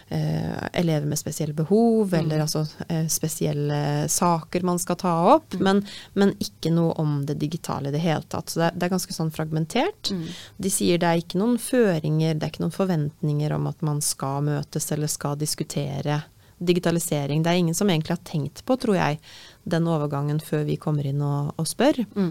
[0.08, 2.16] eh, elever med spesielle behov, mm.
[2.20, 5.64] eller altså eh, spesielle saker man skal ta opp, mm.
[5.64, 5.82] men,
[6.18, 8.50] men, ikke noe om det digitale i det hele tatt.
[8.50, 10.12] Så det, det er ganske sånn fragmentert.
[10.14, 10.24] Mm.
[10.56, 14.02] De sier det er ikke noen føringer, det er ikke noen forventninger om at man
[14.04, 16.22] skal møtes eller skal diskutere
[16.58, 17.42] digitalisering.
[17.42, 19.18] Det er ingen som egentlig har tenkt på, tror jeg,
[19.68, 22.00] den overgangen før vi kommer inn og, og spør.
[22.16, 22.30] Mm.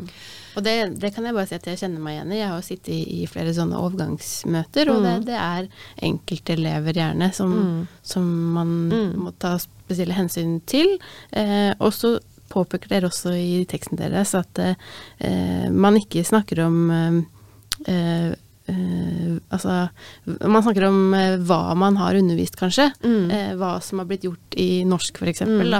[0.58, 2.40] Og det, det, kan jeg bare si at jeg kjenner meg igjen i.
[2.42, 5.08] Jeg har sittet i, i flere sånne overgangsmøter, og mm.
[5.08, 7.84] det, det, er enkeltelever gjerne som, mm.
[8.14, 9.14] som man mm.
[9.28, 10.98] må ta spesielle hensyn til.
[11.32, 12.18] Eh, og så
[12.52, 18.32] påpeker dere også i teksten deres at eh, man ikke snakker om eh,
[18.68, 19.88] Uh, altså
[20.26, 22.90] Man snakker om uh, hva man har undervist, kanskje.
[23.04, 23.30] Mm.
[23.32, 25.46] Uh, hva som har blitt gjort i norsk, f.eks.
[25.48, 25.78] Mm.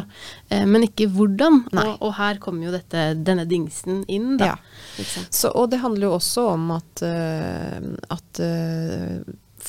[0.72, 1.64] Men ikke hvordan.
[1.74, 4.54] Og, og, her kommer jo dette, denne dingsen inn, da.
[4.54, 5.04] Ja.
[5.30, 8.42] Så, og det handler jo også om at, at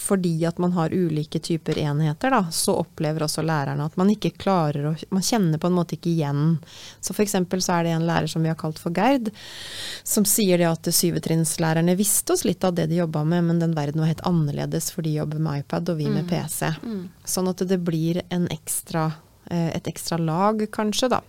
[0.09, 4.33] fordi at man har ulike typer enheter, da, så opplever også lærerne at man ikke
[4.41, 6.59] klarer å Man kjenner på en måte ikke igjen.
[7.05, 7.35] Så f.eks.
[7.65, 9.31] så er det en lærer som vi har kalt for Gerd,
[10.03, 13.77] som sier det at syvetrinnslærerne visste oss litt av det de jobba med, men den
[13.77, 16.31] verden var helt annerledes, for de jobber med iPad og vi med mm.
[16.33, 16.73] PC.
[16.83, 17.03] Mm.
[17.37, 19.11] Sånn at det blir en ekstra,
[19.51, 21.23] eh, et ekstra lag, kanskje, da.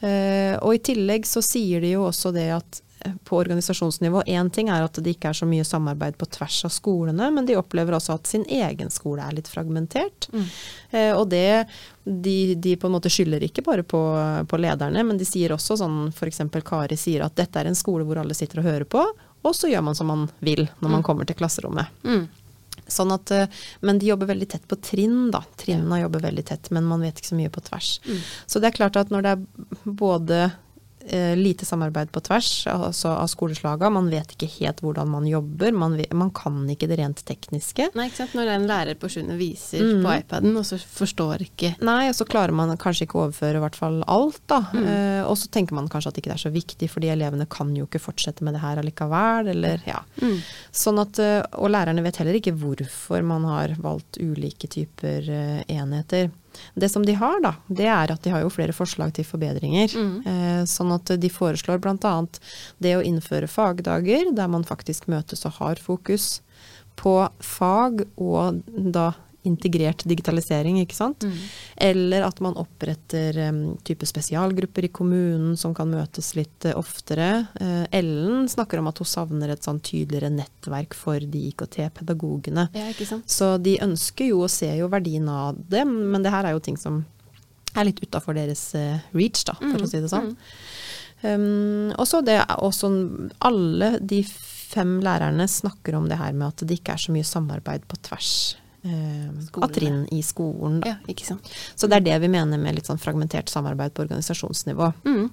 [0.00, 2.82] Eh, og i tillegg så sier de jo også det at
[3.24, 6.72] på organisasjonsnivå Én ting er at det ikke er så mye samarbeid på tvers av
[6.74, 10.28] skolene, men de opplever også at sin egen skole er litt fragmentert.
[10.32, 10.44] Mm.
[10.90, 11.66] Eh, og det
[12.04, 14.00] de, de på en måte skylder ikke bare på,
[14.48, 16.42] på lederne, men de sier også sånn f.eks.
[16.64, 19.04] Kari sier at dette er en skole hvor alle sitter og hører på,
[19.40, 21.06] og så gjør man som man vil når man Mm.
[21.06, 21.88] kommer til klasserommet.
[22.04, 22.26] Mm.
[22.90, 23.46] Sånn at, eh,
[23.86, 25.44] men de jobber veldig tett på trinn, da.
[25.56, 28.00] Trinnene jobber veldig tett, men man vet ikke så mye på tvers.
[28.08, 28.18] Mm.
[28.50, 30.40] Så det er klart at når det er både
[31.36, 35.94] lite samarbeid på tvers altså av skoleslaga, man vet ikke helt hvordan man jobber, man,
[35.98, 37.88] vet, man kan ikke det rent tekniske.
[37.96, 38.34] Nei, ikke sant.
[38.36, 40.02] Når en lærer på sjuende viser Mm.
[40.04, 43.56] på iPaden, og så forstår ikke Nei, og så klarer man kanskje ikke å overføre
[43.58, 44.60] i hvert fall alt, da.
[44.74, 44.84] Mm.
[44.92, 47.72] Eh, og så tenker man kanskje at ikke det er så viktig, fordi elevene kan
[47.76, 50.02] jo ikke fortsette med det her allikevel, eller ja.
[50.20, 50.36] mm.
[50.82, 55.62] Sånn at, eh, og lærerne vet heller ikke hvorfor man har valgt ulike typer eh,
[55.72, 56.30] enheter.
[56.74, 59.94] Det som de har, da, det er at de har jo flere forslag til forbedringer.
[59.94, 60.12] Mm.
[60.26, 62.14] Eh, sånn at de foreslår bl.a.
[62.78, 66.40] det å innføre fagdager der man faktisk møtes og har fokus
[67.00, 69.12] på fag og da
[69.48, 71.24] integrert digitalisering, ikke sant.
[71.24, 71.36] Mm.
[71.86, 77.30] Eller at man oppretter um, type spesialgrupper i kommunen som kan møtes litt uh, oftere.
[77.60, 82.68] Uh, Ellen snakker om at hun savner et sånn tydeligere nettverk for de IKT-pedagogene.
[82.76, 83.30] Ja, ikke sant.
[83.32, 86.64] Så de ønsker jo og ser jo verdien av det, men det her er jo
[86.64, 87.04] ting som
[87.78, 90.32] er litt utafor deres uh, reach, da, for Mm, å si det sånn.
[91.20, 92.88] Um, også det er også
[93.44, 94.22] alle de
[94.70, 97.98] fem lærerne snakker om det her med at det ikke er så mye samarbeid på
[98.06, 98.32] tvers
[99.52, 100.80] av trinn i skolen.
[100.80, 100.94] Da.
[100.94, 101.50] Ja, ikke sant.
[101.74, 104.92] Så det er det vi mener med litt sånn fragmentert samarbeid på organisasjonsnivå.
[105.04, 105.28] Mm.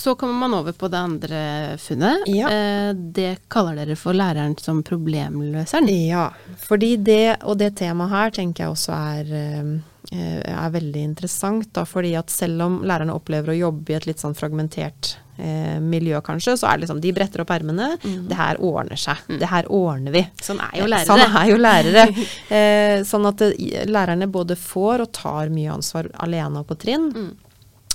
[0.00, 1.40] Så kommer man over på det andre
[1.78, 2.24] funnet.
[2.26, 2.48] Ja.
[2.50, 5.90] Eh, det kaller dere for læreren som problemløseren.
[5.92, 6.30] Ja,
[6.62, 11.68] fordi det, og det temaet her tenker jeg også er, eh, er veldig interessant.
[11.76, 15.76] Da, fordi at selv om lærerne opplever å jobbe i et litt sånn fragmentert eh,
[15.82, 17.92] miljø kanskje, så er det liksom de bretter opp ermene.
[18.04, 18.24] Mm.
[18.30, 19.22] Det her ordner seg.
[19.40, 20.24] Det her ordner vi.
[20.42, 21.08] Sånn er jo lærere.
[21.10, 22.08] Sånn er jo lærere.
[22.50, 23.52] Eh, sånn at det,
[23.88, 27.06] lærerne både får og tar mye ansvar alene og på trinn.
[27.14, 27.30] Mm.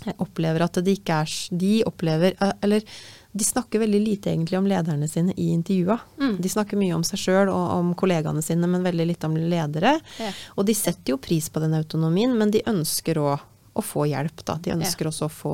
[0.06, 2.86] Jeg opplever at de ikke er De opplever eh, Eller
[3.36, 5.98] de snakker veldig lite egentlig om lederne sine i intervjua.
[6.22, 6.38] Mm.
[6.40, 9.98] De snakker mye om seg sjøl og om kollegaene sine, men veldig lite om ledere.
[10.24, 10.30] Ja.
[10.56, 13.44] Og de setter jo pris på den autonomien, men de ønsker òg
[13.76, 14.56] å få hjelp, da.
[14.64, 15.54] De ønsker også å få,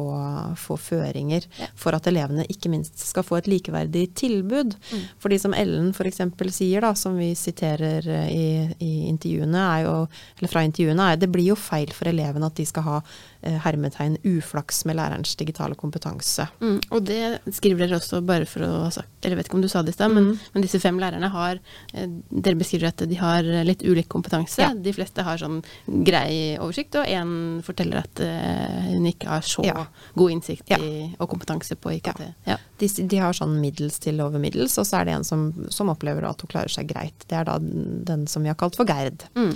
[0.61, 1.67] få føringer Ja.
[1.75, 4.75] for at elevene ikke minst skal få et likeverdig tilbud.
[4.91, 5.03] Mm.
[5.23, 6.21] Fordi som Ellen f.eks.
[6.53, 8.47] sier, da, som vi siterer eh, i,
[8.79, 9.95] i intervjuene, er jo,
[10.39, 12.99] eller fra intervjuene, er det blir jo feil for elevene at de skal ha
[13.41, 16.47] hermetegn uflaks med lærerens digitale kompetanse.
[16.61, 19.61] Mm, og det skriver dere også bare for å ha sagt Eller vet ikke om
[19.61, 20.39] du sa det i stad, men, Mm.
[20.53, 21.59] men disse fem lærerne har
[21.93, 24.59] eh, Dere beskriver at de har litt ulik kompetanse.
[24.61, 24.73] Ja.
[24.73, 25.63] De fleste har sånn
[26.05, 29.85] grei oversikt, og én forteller at eh, hun ikke har så Ja.
[30.15, 30.77] god innsikt Ja.
[30.77, 32.33] i, og kompetanse på IKT.
[32.47, 32.57] Ja.
[32.79, 35.89] De, de har sånn middels til over middels, og så er det en som, som
[35.89, 37.27] opplever at hun klarer seg greit.
[37.27, 39.25] Det er da den som vi har kalt for Gerd.
[39.35, 39.53] Mm.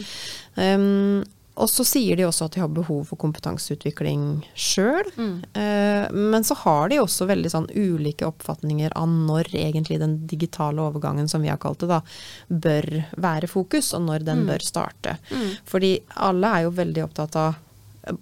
[0.57, 1.23] Um,
[1.55, 5.07] og så sier de også at de har behov for kompetanseutvikling sjøl.
[5.15, 5.35] Mm.
[5.55, 10.83] Eh, men så har de også veldig sånn ulike oppfatninger av når egentlig den digitale
[10.83, 12.01] overgangen, som vi har kalt det, da,
[12.49, 14.47] bør være fokus, og når den Mm.
[14.51, 15.17] bør starte.
[15.31, 15.55] Mm.
[15.65, 17.55] Fordi alle er jo veldig opptatt av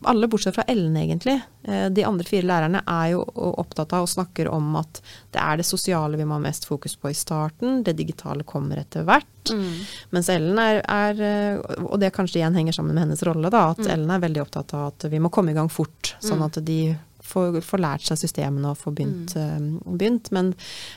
[0.03, 1.41] alle bortsett fra Ellen, egentlig.
[1.67, 5.01] Eh, De andre fire lærerne er jo opptatt av og snakker om at
[5.33, 7.83] det er det sosiale vi må ha mest fokus på i starten.
[7.83, 9.25] Det digitale kommer etter hvert.
[9.51, 9.73] Mm.
[10.15, 13.69] Mens Ellen er, er eh, Og det kanskje igjen henger sammen med hennes rolle, da.
[13.71, 13.91] At Mm.
[13.93, 16.15] Ellen er veldig opptatt av at vi må komme i gang fort.
[16.21, 16.45] Sånn Mm.
[16.45, 19.33] at de får, får lært seg systemene og får begynt.
[19.35, 19.97] Mm.
[19.97, 20.31] begynt.
[20.31, 20.53] Men,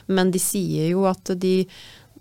[0.07, 1.67] men de sier jo at de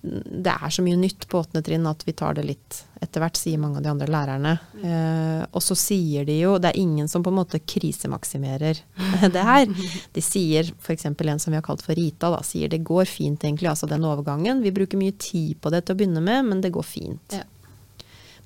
[0.03, 3.37] det er så mye nytt på åttende trinn at vi tar det litt etter hvert,
[3.39, 4.53] sier mange av de andre lærerne.
[4.81, 8.81] Eh, og så sier de jo Det er ingen som på en måte krisemaksimerer
[9.37, 9.67] det her.
[10.15, 11.09] De sier f.eks.
[11.11, 14.07] en som vi har kalt for Rita, da, sier det går fint egentlig, altså den
[14.07, 14.63] overgangen.
[14.65, 17.37] Vi bruker mye tid på det til å begynne med, men det går fint.
[17.37, 17.45] Ja.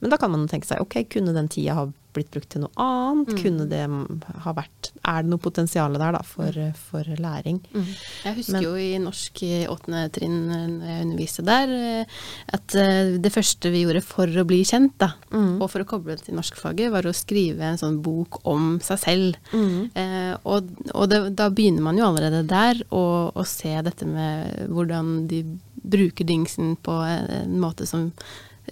[0.01, 2.71] Men da kan man tenke seg ok, kunne den tida ha blitt brukt til noe
[2.81, 3.29] annet?
[3.35, 3.39] Mm.
[3.43, 3.83] Kunne det
[4.45, 7.61] ha vært Er det noe potensial der da for, for læring?
[7.75, 7.87] Mm.
[8.25, 12.05] Jeg husker Men- jo i norsk i åttende trinn når jeg underviste der, eh,
[12.53, 15.61] at eh, det første vi gjorde for å bli kjent, da, Mm.
[15.63, 18.99] og for å koble det til norskfaget, var å skrive en sånn bok om seg
[18.99, 19.37] selv.
[19.53, 19.91] Mm.
[19.95, 25.27] Eh, og og det, da begynner man jo allerede der å, se dette med hvordan
[25.29, 25.43] de
[25.83, 28.13] bruker dingsen på en måte som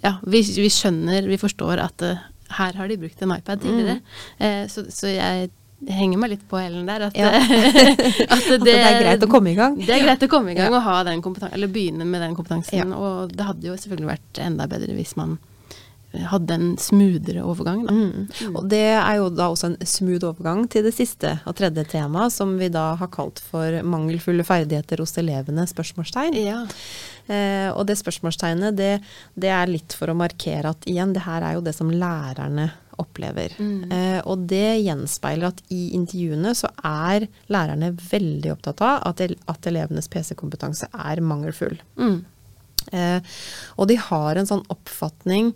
[0.03, 2.19] Ja, vi, vi skjønner, vi forstår at eh,
[2.57, 3.99] her har de brukt en iPad tidligere.
[4.37, 5.49] Eh, så, så jeg
[5.87, 7.07] henger meg litt på hælen der.
[7.07, 7.29] At, Ja.
[8.33, 9.77] at At det er greit å komme i gang?
[9.79, 12.81] Det er greit å komme i gang og ha den eller begynne med den kompetansen.
[12.81, 12.89] Ja.
[12.95, 15.37] Og det hadde jo selvfølgelig vært enda bedre hvis man
[16.09, 17.83] hadde en smoothere overgang.
[17.85, 17.93] Da.
[17.93, 18.55] Mm.
[18.57, 22.33] Og det er jo da også en smooth overgang til det siste og tredje temaet,
[22.33, 25.67] som vi da har kalt for mangelfulle ferdigheter hos elevene?
[25.69, 26.37] spørsmålstegn.
[26.41, 26.63] Ja.
[27.29, 28.93] Eh, og det spørsmålstegnet, det,
[29.37, 32.71] det, er litt for å markere at igjen, det her er jo det som lærerne
[32.99, 33.53] opplever.
[33.61, 33.91] Mm.
[33.93, 39.69] Eh, og det gjenspeiler at i intervjuene så er lærerne veldig opptatt av at, at
[39.69, 41.77] elevenes PC-kompetanse er mangelfull.
[42.01, 42.17] Mm.
[42.91, 43.37] Eh,
[43.77, 45.53] og de har en sånn oppfatning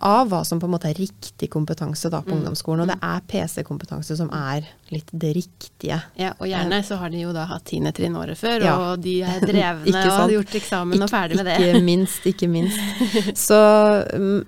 [0.00, 2.36] av hva som på en måte er riktig kompetanse da på mm.
[2.38, 2.84] ungdomsskolen.
[2.84, 6.00] Og det er PC-kompetanse som er litt det riktige.
[6.18, 8.74] Ja, Og gjerne så har de jo da hatt tiende trinn året før, ja.
[8.78, 11.56] og de er drevne og har gjort eksamen Ik og ferdig med det.
[11.62, 13.08] Ikke minst, ikke minst.
[13.46, 13.58] Så,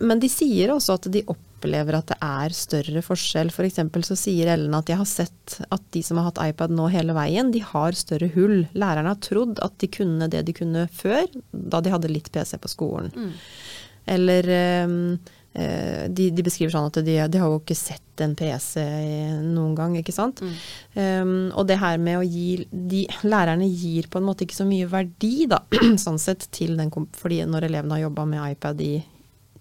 [0.01, 3.53] men de sier også at de opplever at det er større forskjell.
[3.55, 3.81] F.eks.
[3.95, 6.88] For så sier Ellen at jeg har sett at de som har hatt iPad nå
[6.92, 8.64] hele veien, de har større hull.
[8.75, 12.59] Lærerne har trodd at de kunne det de kunne før, da de hadde litt PC
[12.59, 13.14] på skolen.
[13.14, 13.33] Mm.
[14.07, 14.97] Eller ehm,
[15.53, 18.83] eh, de, de, beskriver sånn at de, de, har jo ikke sett en PC
[19.47, 20.43] noen gang, ikke sant.
[20.43, 20.59] Mm.
[20.95, 24.69] Um, og det her med å gi de, Lærerne gir på en måte ikke så
[24.69, 25.62] mye verdi, da,
[26.05, 28.95] sånn sett, til den Fordi når elevene har jobba med iPad i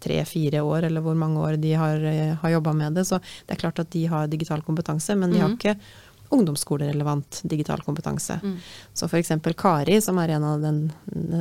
[0.02, 3.56] tre-fire år, eller hvor mange år de har, eh, har jobba med det, så det
[3.56, 5.44] er klart at de har digital kompetanse, men de mm.
[5.44, 5.76] har ikke
[6.32, 8.40] ungdomsskolerelevant digital kompetanse.
[8.44, 8.58] Mm.
[8.94, 9.32] Så f.eks.
[9.58, 10.82] Kari, som er en av, den,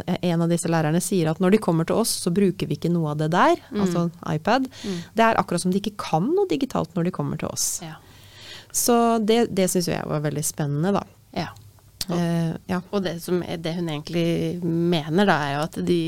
[0.07, 2.93] en av, disse lærerne, sier at når de kommer til oss, så bruker vi ikke
[2.93, 3.81] noe av det der, mm.
[3.85, 4.69] altså iPad.
[4.83, 5.01] Mm.
[5.15, 7.73] Det er akkurat som de ikke kan noe digitalt når de kommer til oss.
[7.87, 7.97] Ja.
[8.73, 11.07] Så det, det syns jeg var veldig spennende, da.
[11.37, 11.51] Ja.
[12.09, 12.81] Uh, ja.
[12.91, 15.99] og det, som det, hun egentlig mener, da, er jo at de,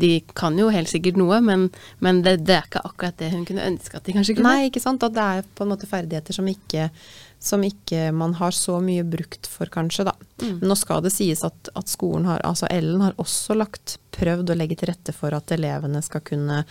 [0.00, 1.68] de kan jo helt sikkert noe, men,
[2.02, 4.48] men det, det, er ikke akkurat det hun kunne ønske at de kanskje kunne.
[4.48, 5.04] Nei, ikke sant.
[5.04, 6.88] At det er på en måte ferdigheter som ikke
[7.42, 10.14] som ikke man har så mye brukt for, kanskje, da.
[10.42, 10.60] Mm.
[10.60, 14.52] Men nå skal det sies at, at, skolen har, altså Ellen har også lagt prøvd
[14.52, 16.62] å legge til rette for at elevene skal kunne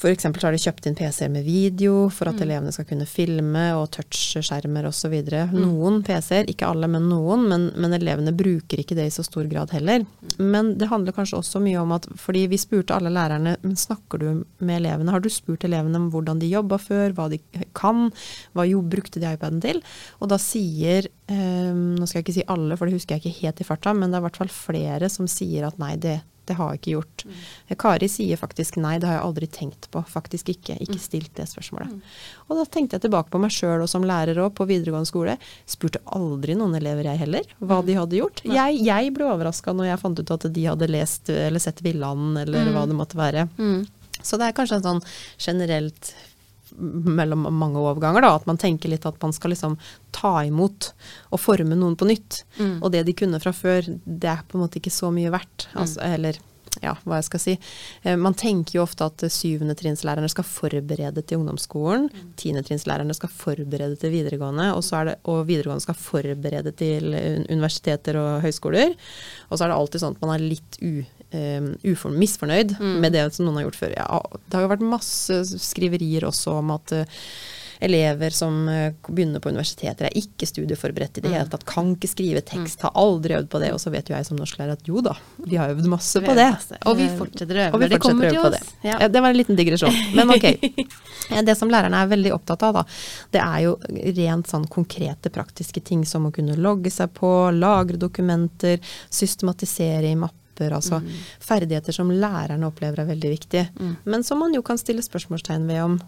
[0.00, 0.24] F.eks.
[0.24, 2.44] har de kjøpt inn PC-er med video for at mm.
[2.46, 5.16] elevene skal kunne filme og touchskjermer osv.
[5.28, 5.58] Mm.
[5.60, 9.48] Noen PC-er, ikke alle, men noen, men, men, elevene bruker ikke det i så stor
[9.50, 10.06] grad heller.
[10.38, 14.22] Men det handler kanskje også mye om at fordi vi spurte alle lærerne men snakker
[14.22, 14.28] du
[14.64, 17.40] med elevene, har du spurt elevene om hvordan de jobba før, hva de
[17.76, 18.08] kan,
[18.56, 19.82] hva jo brukte de iPaden til?
[20.20, 23.44] Og da sier Um, nå skal jeg ikke si alle, for det husker jeg ikke
[23.44, 26.16] helt i farta, men det er i hvert fall flere som sier at nei, det,
[26.50, 27.24] det har jeg ikke gjort.
[27.24, 27.76] Mm.
[27.80, 30.02] Kari sier faktisk nei, det har jeg aldri tenkt på.
[30.10, 30.76] Faktisk ikke.
[30.82, 31.02] Ikke mm.
[31.02, 31.92] stilt det spørsmålet.
[31.94, 32.00] Mm.
[32.48, 35.36] Og da tenkte jeg tilbake på meg sjøl og som lærer òg, på videregående skole.
[35.70, 37.86] Spurte aldri noen elever jeg heller, hva mm.
[37.86, 38.42] de hadde gjort.
[38.50, 42.42] Jeg, jeg, ble overraska når jeg fant ut at de hadde lest eller sett Villanden
[42.42, 42.90] eller hva mm.
[42.90, 43.46] det måtte være.
[43.60, 43.86] Mm.
[44.20, 45.04] Så det er kanskje en sånn
[45.40, 46.12] generelt
[46.78, 49.76] mellom mange overganger, da, at man tenker litt at man skal liksom
[50.14, 50.92] ta imot
[51.30, 52.42] og forme noen på nytt.
[52.58, 52.76] Mm.
[52.80, 55.68] Og det de kunne fra før, det er på en måte ikke så mye verdt.
[55.72, 55.80] Mm.
[55.84, 56.40] Altså, eller
[56.78, 57.54] ja, hva jeg skal si.
[58.04, 62.08] Eh, man tenker jo ofte at eh, syvendetrinnslærerne skal forberede til ungdomsskolen.
[62.08, 62.32] Mm.
[62.40, 68.44] Tiendetrinnslærerne skal forberede til videregående, og, det, og, videregående skal forberede til eh, universiteter og
[68.46, 68.94] høyskoler.
[69.48, 71.02] Og så er det alltid sånn at man er litt u,
[71.34, 72.98] um, ufor, misfornøyd mm.
[73.02, 73.96] med det som noen har gjort før.
[73.98, 77.24] Ja, det har jo vært masse skriverier også om at uh,
[77.80, 81.36] elever som uh, begynner på universiteter er ikke studieforberedt i det mm.
[81.38, 82.86] hele tatt, kan ikke skrive tekst, mm.
[82.86, 83.72] har aldri øvd på det.
[83.74, 85.14] Og så vet jo jeg som norsklærer at jo da,
[85.46, 86.50] vi har øvd masse på det.
[86.84, 88.58] Og vi fortsetter å øve når det kommer til oss.
[88.58, 88.90] Det.
[88.90, 88.98] Ja.
[89.08, 90.50] det var en liten digresjon, men ok.
[91.50, 92.82] Det som lærerne er veldig opptatt av, da,
[93.30, 93.76] det er jo
[94.16, 98.80] rent sånn konkrete, praktiske ting som å kunne logge seg på, lagre dokumenter,
[99.14, 101.10] systematisere i mapper altså mm.
[101.40, 103.68] ferdigheter som lærerne opplever er veldig viktige.
[103.78, 103.94] Mm.
[104.04, 106.00] Men som man jo kan stille spørsmålstegn ved om,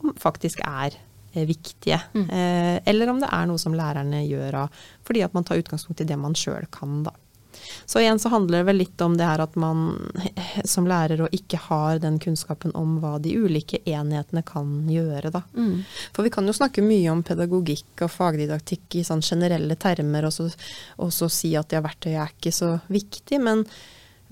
[0.00, 0.96] om faktisk er
[1.32, 2.00] eh, viktige.
[2.14, 2.26] Mm.
[2.30, 6.02] Eh, eller om det er noe som lærerne gjør av fordi at man tar utgangspunkt
[6.02, 7.14] i det man sjøl kan, da.
[7.86, 10.10] Så igjen så handler det vel litt om det her at man
[10.64, 15.42] som lærer og ikke har den kunnskapen om hva de ulike enhetene kan gjøre, da.
[15.56, 15.84] Mm.
[16.12, 20.34] For vi kan jo snakke mye om pedagogikk og fagdidaktikk i sånn generelle termer, og
[20.34, 20.50] så,
[21.02, 23.64] og så si at ja, verktøyet er ikke så viktig, men,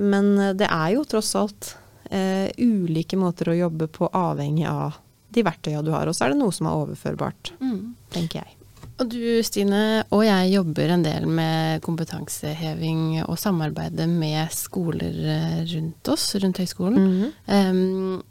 [0.03, 1.75] men det er jo tross alt
[2.11, 5.01] eh, ulike måter å jobbe på avhengig av
[5.35, 6.09] de verktøyene du har.
[6.09, 7.81] Og så er det noe som er overførbart, mm.
[8.15, 8.61] tenker jeg.
[8.95, 15.61] Og du Stine og jeg jobber en del med kompetanseheving og samarbeide med skoler eh,
[15.73, 17.01] rundt oss, rundt høyskolen.
[17.03, 17.71] Mm -hmm.
[17.71, 18.23] um,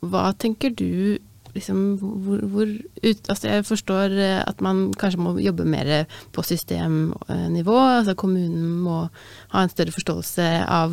[0.00, 1.18] hva tenker du
[1.54, 2.68] liksom hvor, hvor
[3.02, 7.78] ut, altså Jeg forstår eh, at man kanskje må jobbe mer på systemnivå.
[7.78, 9.08] altså Kommunen må
[9.48, 10.92] ha en større forståelse av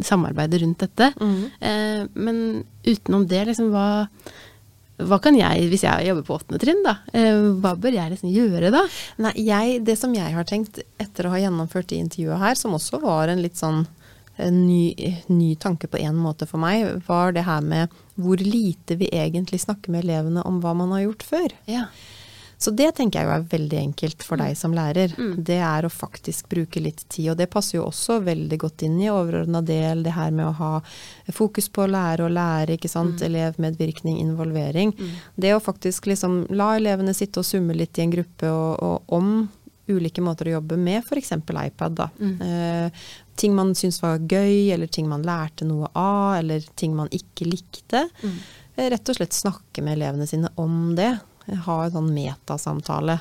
[0.00, 1.12] samarbeidet rundt dette.
[1.20, 2.02] Mm -hmm.
[2.02, 4.08] uh, men utenom det, liksom hva
[4.98, 8.32] hva kan jeg, hvis jeg jobber på åttende trinn, da, eh, hva bør jeg liksom
[8.34, 8.82] gjøre da?
[9.22, 12.74] Nei, jeg, Det som jeg har tenkt etter å ha gjennomført det intervjuet her, som
[12.74, 13.86] også var en litt sånn
[14.38, 14.94] en ny,
[15.26, 19.60] ny tanke på en måte for meg, var det her med hvor lite vi egentlig
[19.64, 21.54] snakker med elevene om hva man har gjort før.
[21.66, 21.88] Ja.
[22.58, 25.12] Så det tenker jeg jo er veldig enkelt for deg som lærer.
[25.14, 25.36] Mm.
[25.46, 27.28] Det er å faktisk bruke litt tid.
[27.32, 30.56] Og det passer jo også veldig godt inn i overordna del, det her med å
[30.58, 30.72] ha
[31.34, 33.22] fokus på å lære og lære, ikke sant.
[33.22, 34.90] Elevmedvirkning, involvering.
[35.36, 39.14] Det å faktisk liksom la elevene sitte og summe litt i en gruppe og, og
[39.20, 39.30] om
[39.88, 41.32] ulike måter å jobbe med, f.eks.
[41.38, 41.94] iPad.
[41.96, 42.10] da.
[42.20, 42.90] Eh,
[43.38, 47.46] ting man syntes var gøy, eller ting man lærte noe av, eller ting man ikke
[47.48, 48.08] likte.
[48.76, 51.14] Eh, Rett og slett snakke med elevene sine om det.
[51.48, 53.18] Ha en sånn metasamtale.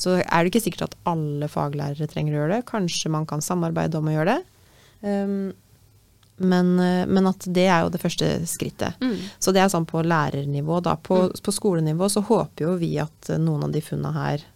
[0.00, 2.68] Så er det ikke sikkert at alle faglærere trenger å gjøre det.
[2.68, 4.56] Kanskje man kan samarbeide om å gjøre det.
[5.00, 5.52] Um,
[6.40, 8.96] men, eh, men at det er jo det første skrittet.
[9.04, 9.16] Mm.
[9.38, 10.78] Så det er sånn på lærernivå.
[10.84, 10.94] Da.
[10.96, 14.46] På, på skolenivå så håper jo vi at noen av de funna her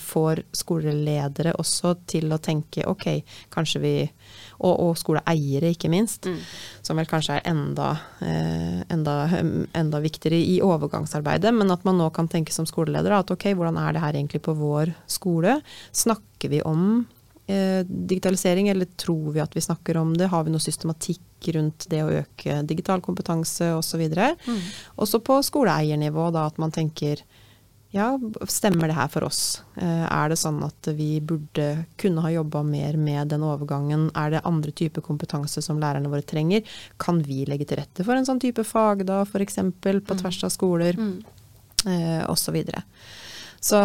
[0.00, 3.06] får skoleledere også til å tenke ok,
[3.52, 3.94] kanskje vi
[4.56, 6.24] Og, og skoleeiere, ikke minst.
[6.24, 6.38] Mm.
[6.80, 7.90] Som vel kanskje er enda,
[8.24, 9.16] eh, enda,
[9.76, 11.52] enda viktigere i overgangsarbeidet.
[11.52, 14.40] Men at man nå kan tenke som skoleleder at ok, hvordan er det her egentlig
[14.46, 15.58] på vår skole?
[15.92, 17.04] Snakker vi om
[17.46, 20.30] eh, digitalisering, eller tror vi at vi snakker om det?
[20.32, 24.06] Har vi noe systematikk rundt det å øke digital kompetanse osv.?
[24.08, 24.62] Mm.
[25.04, 27.20] Også på skoleeiernivå, da at man tenker
[27.94, 28.18] ja,
[28.50, 29.62] stemmer det her for oss?
[29.78, 34.08] Eh, er det sånn at vi burde kunne ha jobba mer med den overgangen?
[34.18, 36.66] Er det andre typer kompetanse som lærerne våre trenger?
[37.02, 39.60] Kan vi legge til rette for en sånn type fag da, f.eks.
[39.80, 40.98] på tvers av skoler?
[40.98, 41.14] Mm.
[41.86, 42.82] eh, og så videre.
[43.62, 43.78] Så,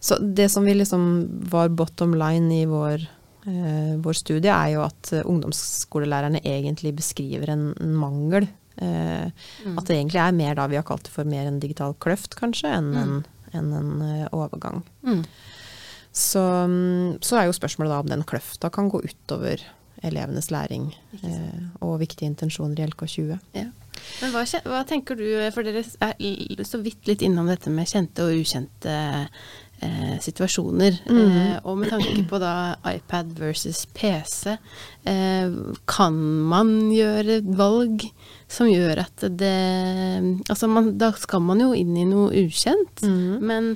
[0.00, 1.04] så det som vi liksom
[1.52, 3.04] var bottom line i vår,
[3.48, 8.48] eh, vår studie, er jo at ungdomsskolelærerne egentlig beskriver en, en mangel.
[8.82, 9.30] Eh,
[9.74, 12.36] At det egentlig er mer da vi har kalt det for mer en digital kløft,
[12.38, 13.16] kanskje, enn en,
[13.52, 14.84] enn en eh, overgang.
[15.06, 15.24] Mm.
[16.12, 19.62] Så, mm, så er jo spørsmålet da om den kløfta kan gå utover
[20.06, 23.38] elevenes læring eh, og viktige intensjoner i LK20.
[23.58, 23.68] Ja.
[24.22, 28.26] Men hva, hva tenker du, for dere er så vidt litt innom dette med kjente
[28.26, 28.94] og ukjente
[29.80, 30.98] eh, situasjoner.
[31.06, 34.56] Eh, og med tanke på da iPad versus PC,
[35.04, 35.58] eh,
[35.90, 36.18] kan
[36.50, 38.08] man gjøre valg
[38.48, 39.54] som gjør at det
[40.48, 43.74] Altså man, da skal man jo inn i noe ukjent, men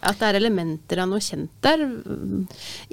[0.00, 1.82] at det er elementer av noe kjent der,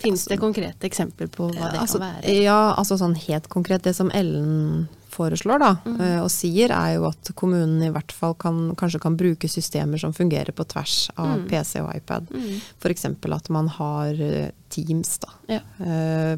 [0.02, 2.36] fins det konkrete eksempler på hva det altså, kan være?
[2.44, 3.86] Ja, altså sånn helt konkret.
[3.88, 4.88] Det som Ellen
[5.18, 5.98] foreslår da, Mm.
[6.02, 10.00] eh, og sier, er jo at kommunen i hvert fall kan, kanskje kan bruke systemer
[10.00, 11.48] som fungerer på tvers av Mm.
[11.50, 12.30] PC og iPad.
[12.32, 12.62] Mm.
[12.80, 13.06] F.eks.
[13.40, 15.30] at man har eh, Teams, da.
[15.48, 15.60] Ja.
[15.80, 16.36] Eh,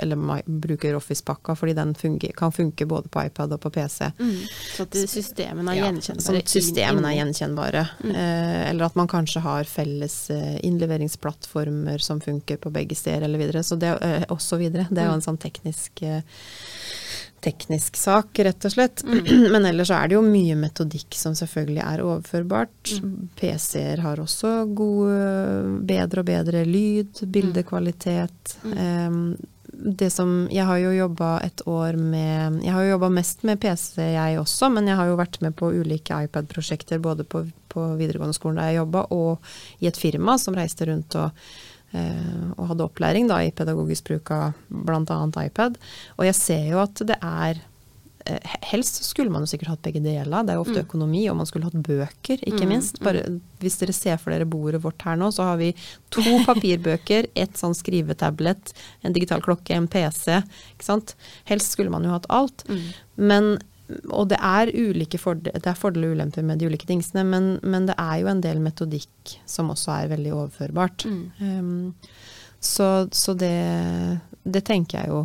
[0.00, 4.08] eller man bruker Office-pakka, fordi den funge, kan funke både på iPad og på PC.
[4.18, 4.38] Mm.
[4.76, 6.24] Så at systemene er Ja, gjenkjennbare.
[6.24, 7.82] Sånn at systemene er gjenkjennbare.
[8.08, 10.16] Eh, eller at man kanskje har felles
[10.64, 13.62] innleveringsplattformer som funker på begge steder, eller videre.
[13.62, 13.92] Så det,
[14.32, 14.88] også videre.
[14.90, 16.00] Det er jo en sånn teknisk
[17.44, 19.04] teknisk sak, rett og slett.
[19.52, 22.94] Men ellers så er det jo mye metodikk som selvfølgelig er overførbart.
[23.38, 28.58] PC-er har også god, bedre og bedre lyd, bildekvalitet.
[28.74, 29.36] Em,
[29.78, 33.60] det som Jeg har jo jobba et år med Jeg har jo jobba mest med
[33.60, 37.84] PC, jeg også, men jeg har jo vært med på ulike iPad-prosjekter både på, på
[38.00, 39.38] videregående skolen der jeg jobba, og
[39.78, 41.30] i et firma som reiste rundt og
[42.58, 45.18] og hadde opplæring da, i pedagogisk bruk av bl.a.
[45.46, 45.78] iPad.
[46.18, 47.60] Og jeg ser jo at det er
[48.28, 50.44] eh, Helst skulle man jo sikkert hatt begge deler.
[50.44, 53.00] Det er jo ofte økonomi, og man skulle hatt bøker, ikke minst.
[53.04, 53.24] Bare,
[53.62, 55.72] hvis dere ser for dere bordet vårt her nå, så har vi
[56.14, 60.42] to papirbøker, ett sånn skrivetablet, en digital klokke, en PC.
[60.76, 61.16] Ikke sant?
[61.48, 62.66] Helst skulle man jo hatt alt.
[63.16, 63.56] Men
[64.10, 67.46] og det er ulike fordel, det er fordeler og ulemper med de ulike dingsene, men,
[67.62, 71.06] men det er jo en del metodikk som også er veldig overførbart.
[71.40, 71.94] Um,
[72.60, 73.54] så så det,
[74.44, 75.24] det tenker jeg jo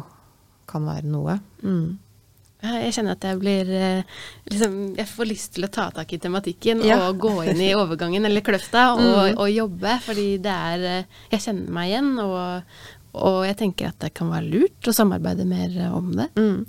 [0.69, 1.37] kan være noe.
[1.65, 1.99] Mm.
[2.63, 6.19] Jeg kjenner at jeg blir eh, liksom, Jeg får lyst til å ta tak i
[6.23, 7.01] tematikken Ja.
[7.09, 11.43] og gå inn i overgangen eller kløfta og, og jobbe, fordi det er eh, Jeg
[11.49, 12.77] kjenner meg igjen, og,
[13.13, 16.27] og jeg tenker at det kan være lurt å samarbeide mer om det.
[16.33, 16.63] Mm.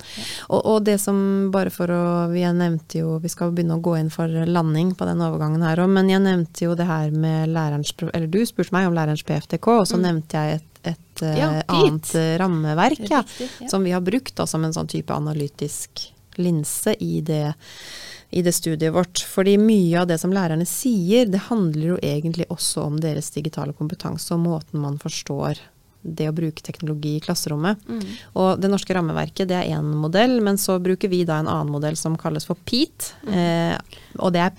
[0.51, 1.17] Og, og det som,
[1.55, 2.03] bare for å
[2.35, 5.65] Vi jeg nevnte jo Vi skal begynne å gå inn for landing på den overgangen
[5.65, 8.97] her òg, men jeg nevnte jo det her med lærerens Eller du spurte meg om
[8.97, 13.71] lærerens PFTK, og så nevnte jeg et, et eh, Ja, annet rammeverk ja, Riktig, ja.
[13.73, 17.47] som vi har brukt da, som en sånn type analytisk linse i det
[18.35, 19.21] i det studiet vårt.
[19.31, 23.77] Fordi mye av det som lærerne sier, det handler jo egentlig også om deres digitale
[23.79, 25.61] kompetanse og måten man forstår
[26.05, 27.81] det å bruke teknologi i klasserommet.
[28.37, 31.73] Og det norske rammeverket det er én modell, men så bruker vi da en annen
[31.73, 33.11] modell som kalles for PEAT.
[33.33, 33.75] Eh,
[34.21, 34.55] og det er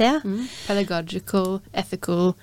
[0.00, 0.46] Mm.
[0.66, 2.34] Pedagogical, ethical,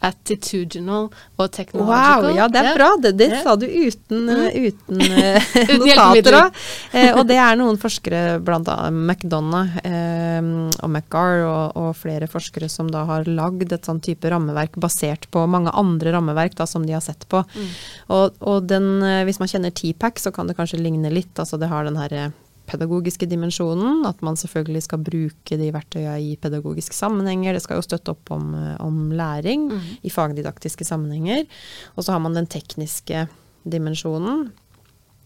[0.00, 1.08] attitudinal
[1.40, 2.88] og Wow, ja det er bra.
[3.00, 3.42] Det, det Ja.
[3.42, 6.50] sa du uten, eh, uten eh, Uten notater.
[6.92, 10.40] Eh, og det er noen forskere, blant McDonagh eh,
[10.82, 15.30] og McGar og, og flere forskere som da har lagd et sånn type rammeverk basert
[15.30, 17.42] på mange andre rammeverk da, som de har sett på.
[17.54, 17.72] Mm.
[18.08, 21.34] Og, og den, eh, hvis man kjenner TPAC, så kan det kanskje ligne litt.
[21.38, 22.32] Altså det har den her
[22.70, 27.52] pedagogiske dimensjonen, at man selvfølgelig skal bruke de verktøya i pedagogiske sammenhenger.
[27.58, 29.80] Det skal jo støtte opp om, eh, om læring Mm.
[30.04, 31.46] i fagdidaktiske sammenhenger.
[31.96, 33.28] Og så har man den tekniske
[33.68, 34.52] dimensjonen.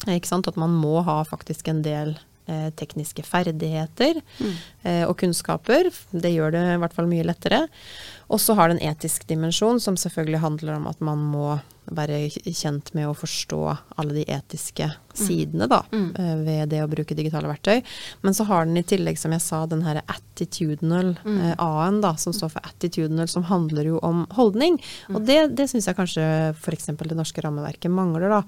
[0.06, 4.52] At man må ha faktisk en del eh, tekniske ferdigheter Mm.
[4.84, 5.88] eh, og kunnskaper.
[6.12, 7.68] Det gjør det i hvert fall mye lettere.
[8.30, 11.60] Og så har det en etisk dimensjon, som selvfølgelig handler om at man må
[11.92, 13.58] være kjent med å forstå
[14.00, 16.06] alle de etiske sidene da, Mm.
[16.18, 17.82] eh, ved det å bruke digitale verktøy.
[18.22, 21.40] Men så har den i tillegg, som jeg sa, den her attitudinal Mm.
[21.50, 24.80] eh, A-en, da, som står for attitudinal, som handler jo om holdning.
[25.10, 25.14] Mm.
[25.16, 26.86] Og det, det syns jeg kanskje f.eks.
[26.86, 28.28] det norske rammeverket mangler.
[28.30, 28.42] da.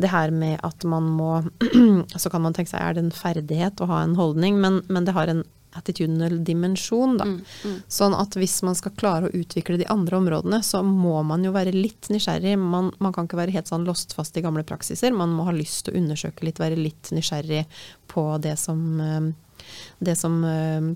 [0.00, 1.44] Det her med at man må
[2.16, 4.58] Så kan man tenke seg, er det en ferdighet å ha en holdning?
[4.60, 5.44] Men, men det har en
[5.76, 7.26] attitudinal dimensjon, da.
[7.28, 7.74] Mm, mm.
[7.92, 11.52] Sånn at hvis man skal klare å utvikle de andre områdene, så må man jo
[11.54, 12.56] være litt nysgjerrig.
[12.60, 15.14] Man, man kan ikke være helt sånn låst fast i gamle praksiser.
[15.14, 17.66] Man må ha lyst til å undersøke litt, være litt nysgjerrig
[18.10, 19.60] på det som, eh,
[20.04, 20.90] det som eh,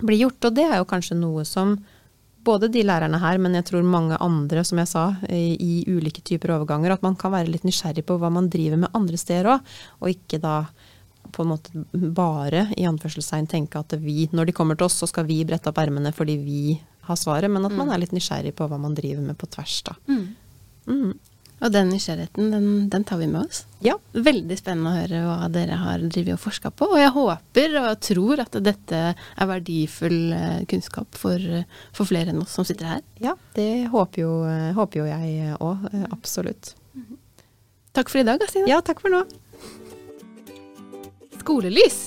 [0.00, 0.50] blir gjort.
[0.50, 1.76] Og det er jo kanskje noe som
[2.48, 6.22] både de lærerne her, men jeg tror mange andre, som jeg sa, i, i ulike
[6.24, 9.50] typer overganger, at man kan være litt nysgjerrig på hva man driver med andre steder
[9.56, 10.54] òg, og ikke da
[11.32, 15.08] på en måte bare i anførselstegn tenke at vi, når de kommer til oss, så
[15.10, 16.62] skal vi brette opp ermene fordi vi
[17.08, 19.80] har svaret, men at man er litt nysgjerrig på hva man driver med på tvers,
[19.86, 19.96] da.
[20.10, 20.24] Mm.
[20.88, 21.12] Mm.
[21.58, 23.64] Og den nysgjerrigheten, den, den tar vi med oss.
[23.82, 23.96] Ja.
[24.12, 26.86] Veldig spennende å høre hva dere har drevet og forska på.
[26.92, 31.66] Og jeg håper og tror at dette er verdifull eh, kunnskap for, eh,
[31.96, 33.02] for flere enn oss som sitter her.
[33.24, 35.88] ja, det håper jo, eh, håper jo jeg òg.
[36.14, 36.76] Absolutt.
[37.96, 38.70] Takk for i dag, Stine.
[38.70, 39.24] Ja, takk for nå.
[41.40, 41.98] Skolelys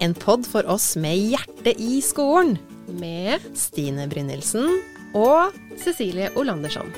[0.00, 2.58] En pod for oss med hjerte i skolen.
[2.90, 4.66] med Stine Brynildsen
[5.14, 6.90] og Cecilie Olandersson.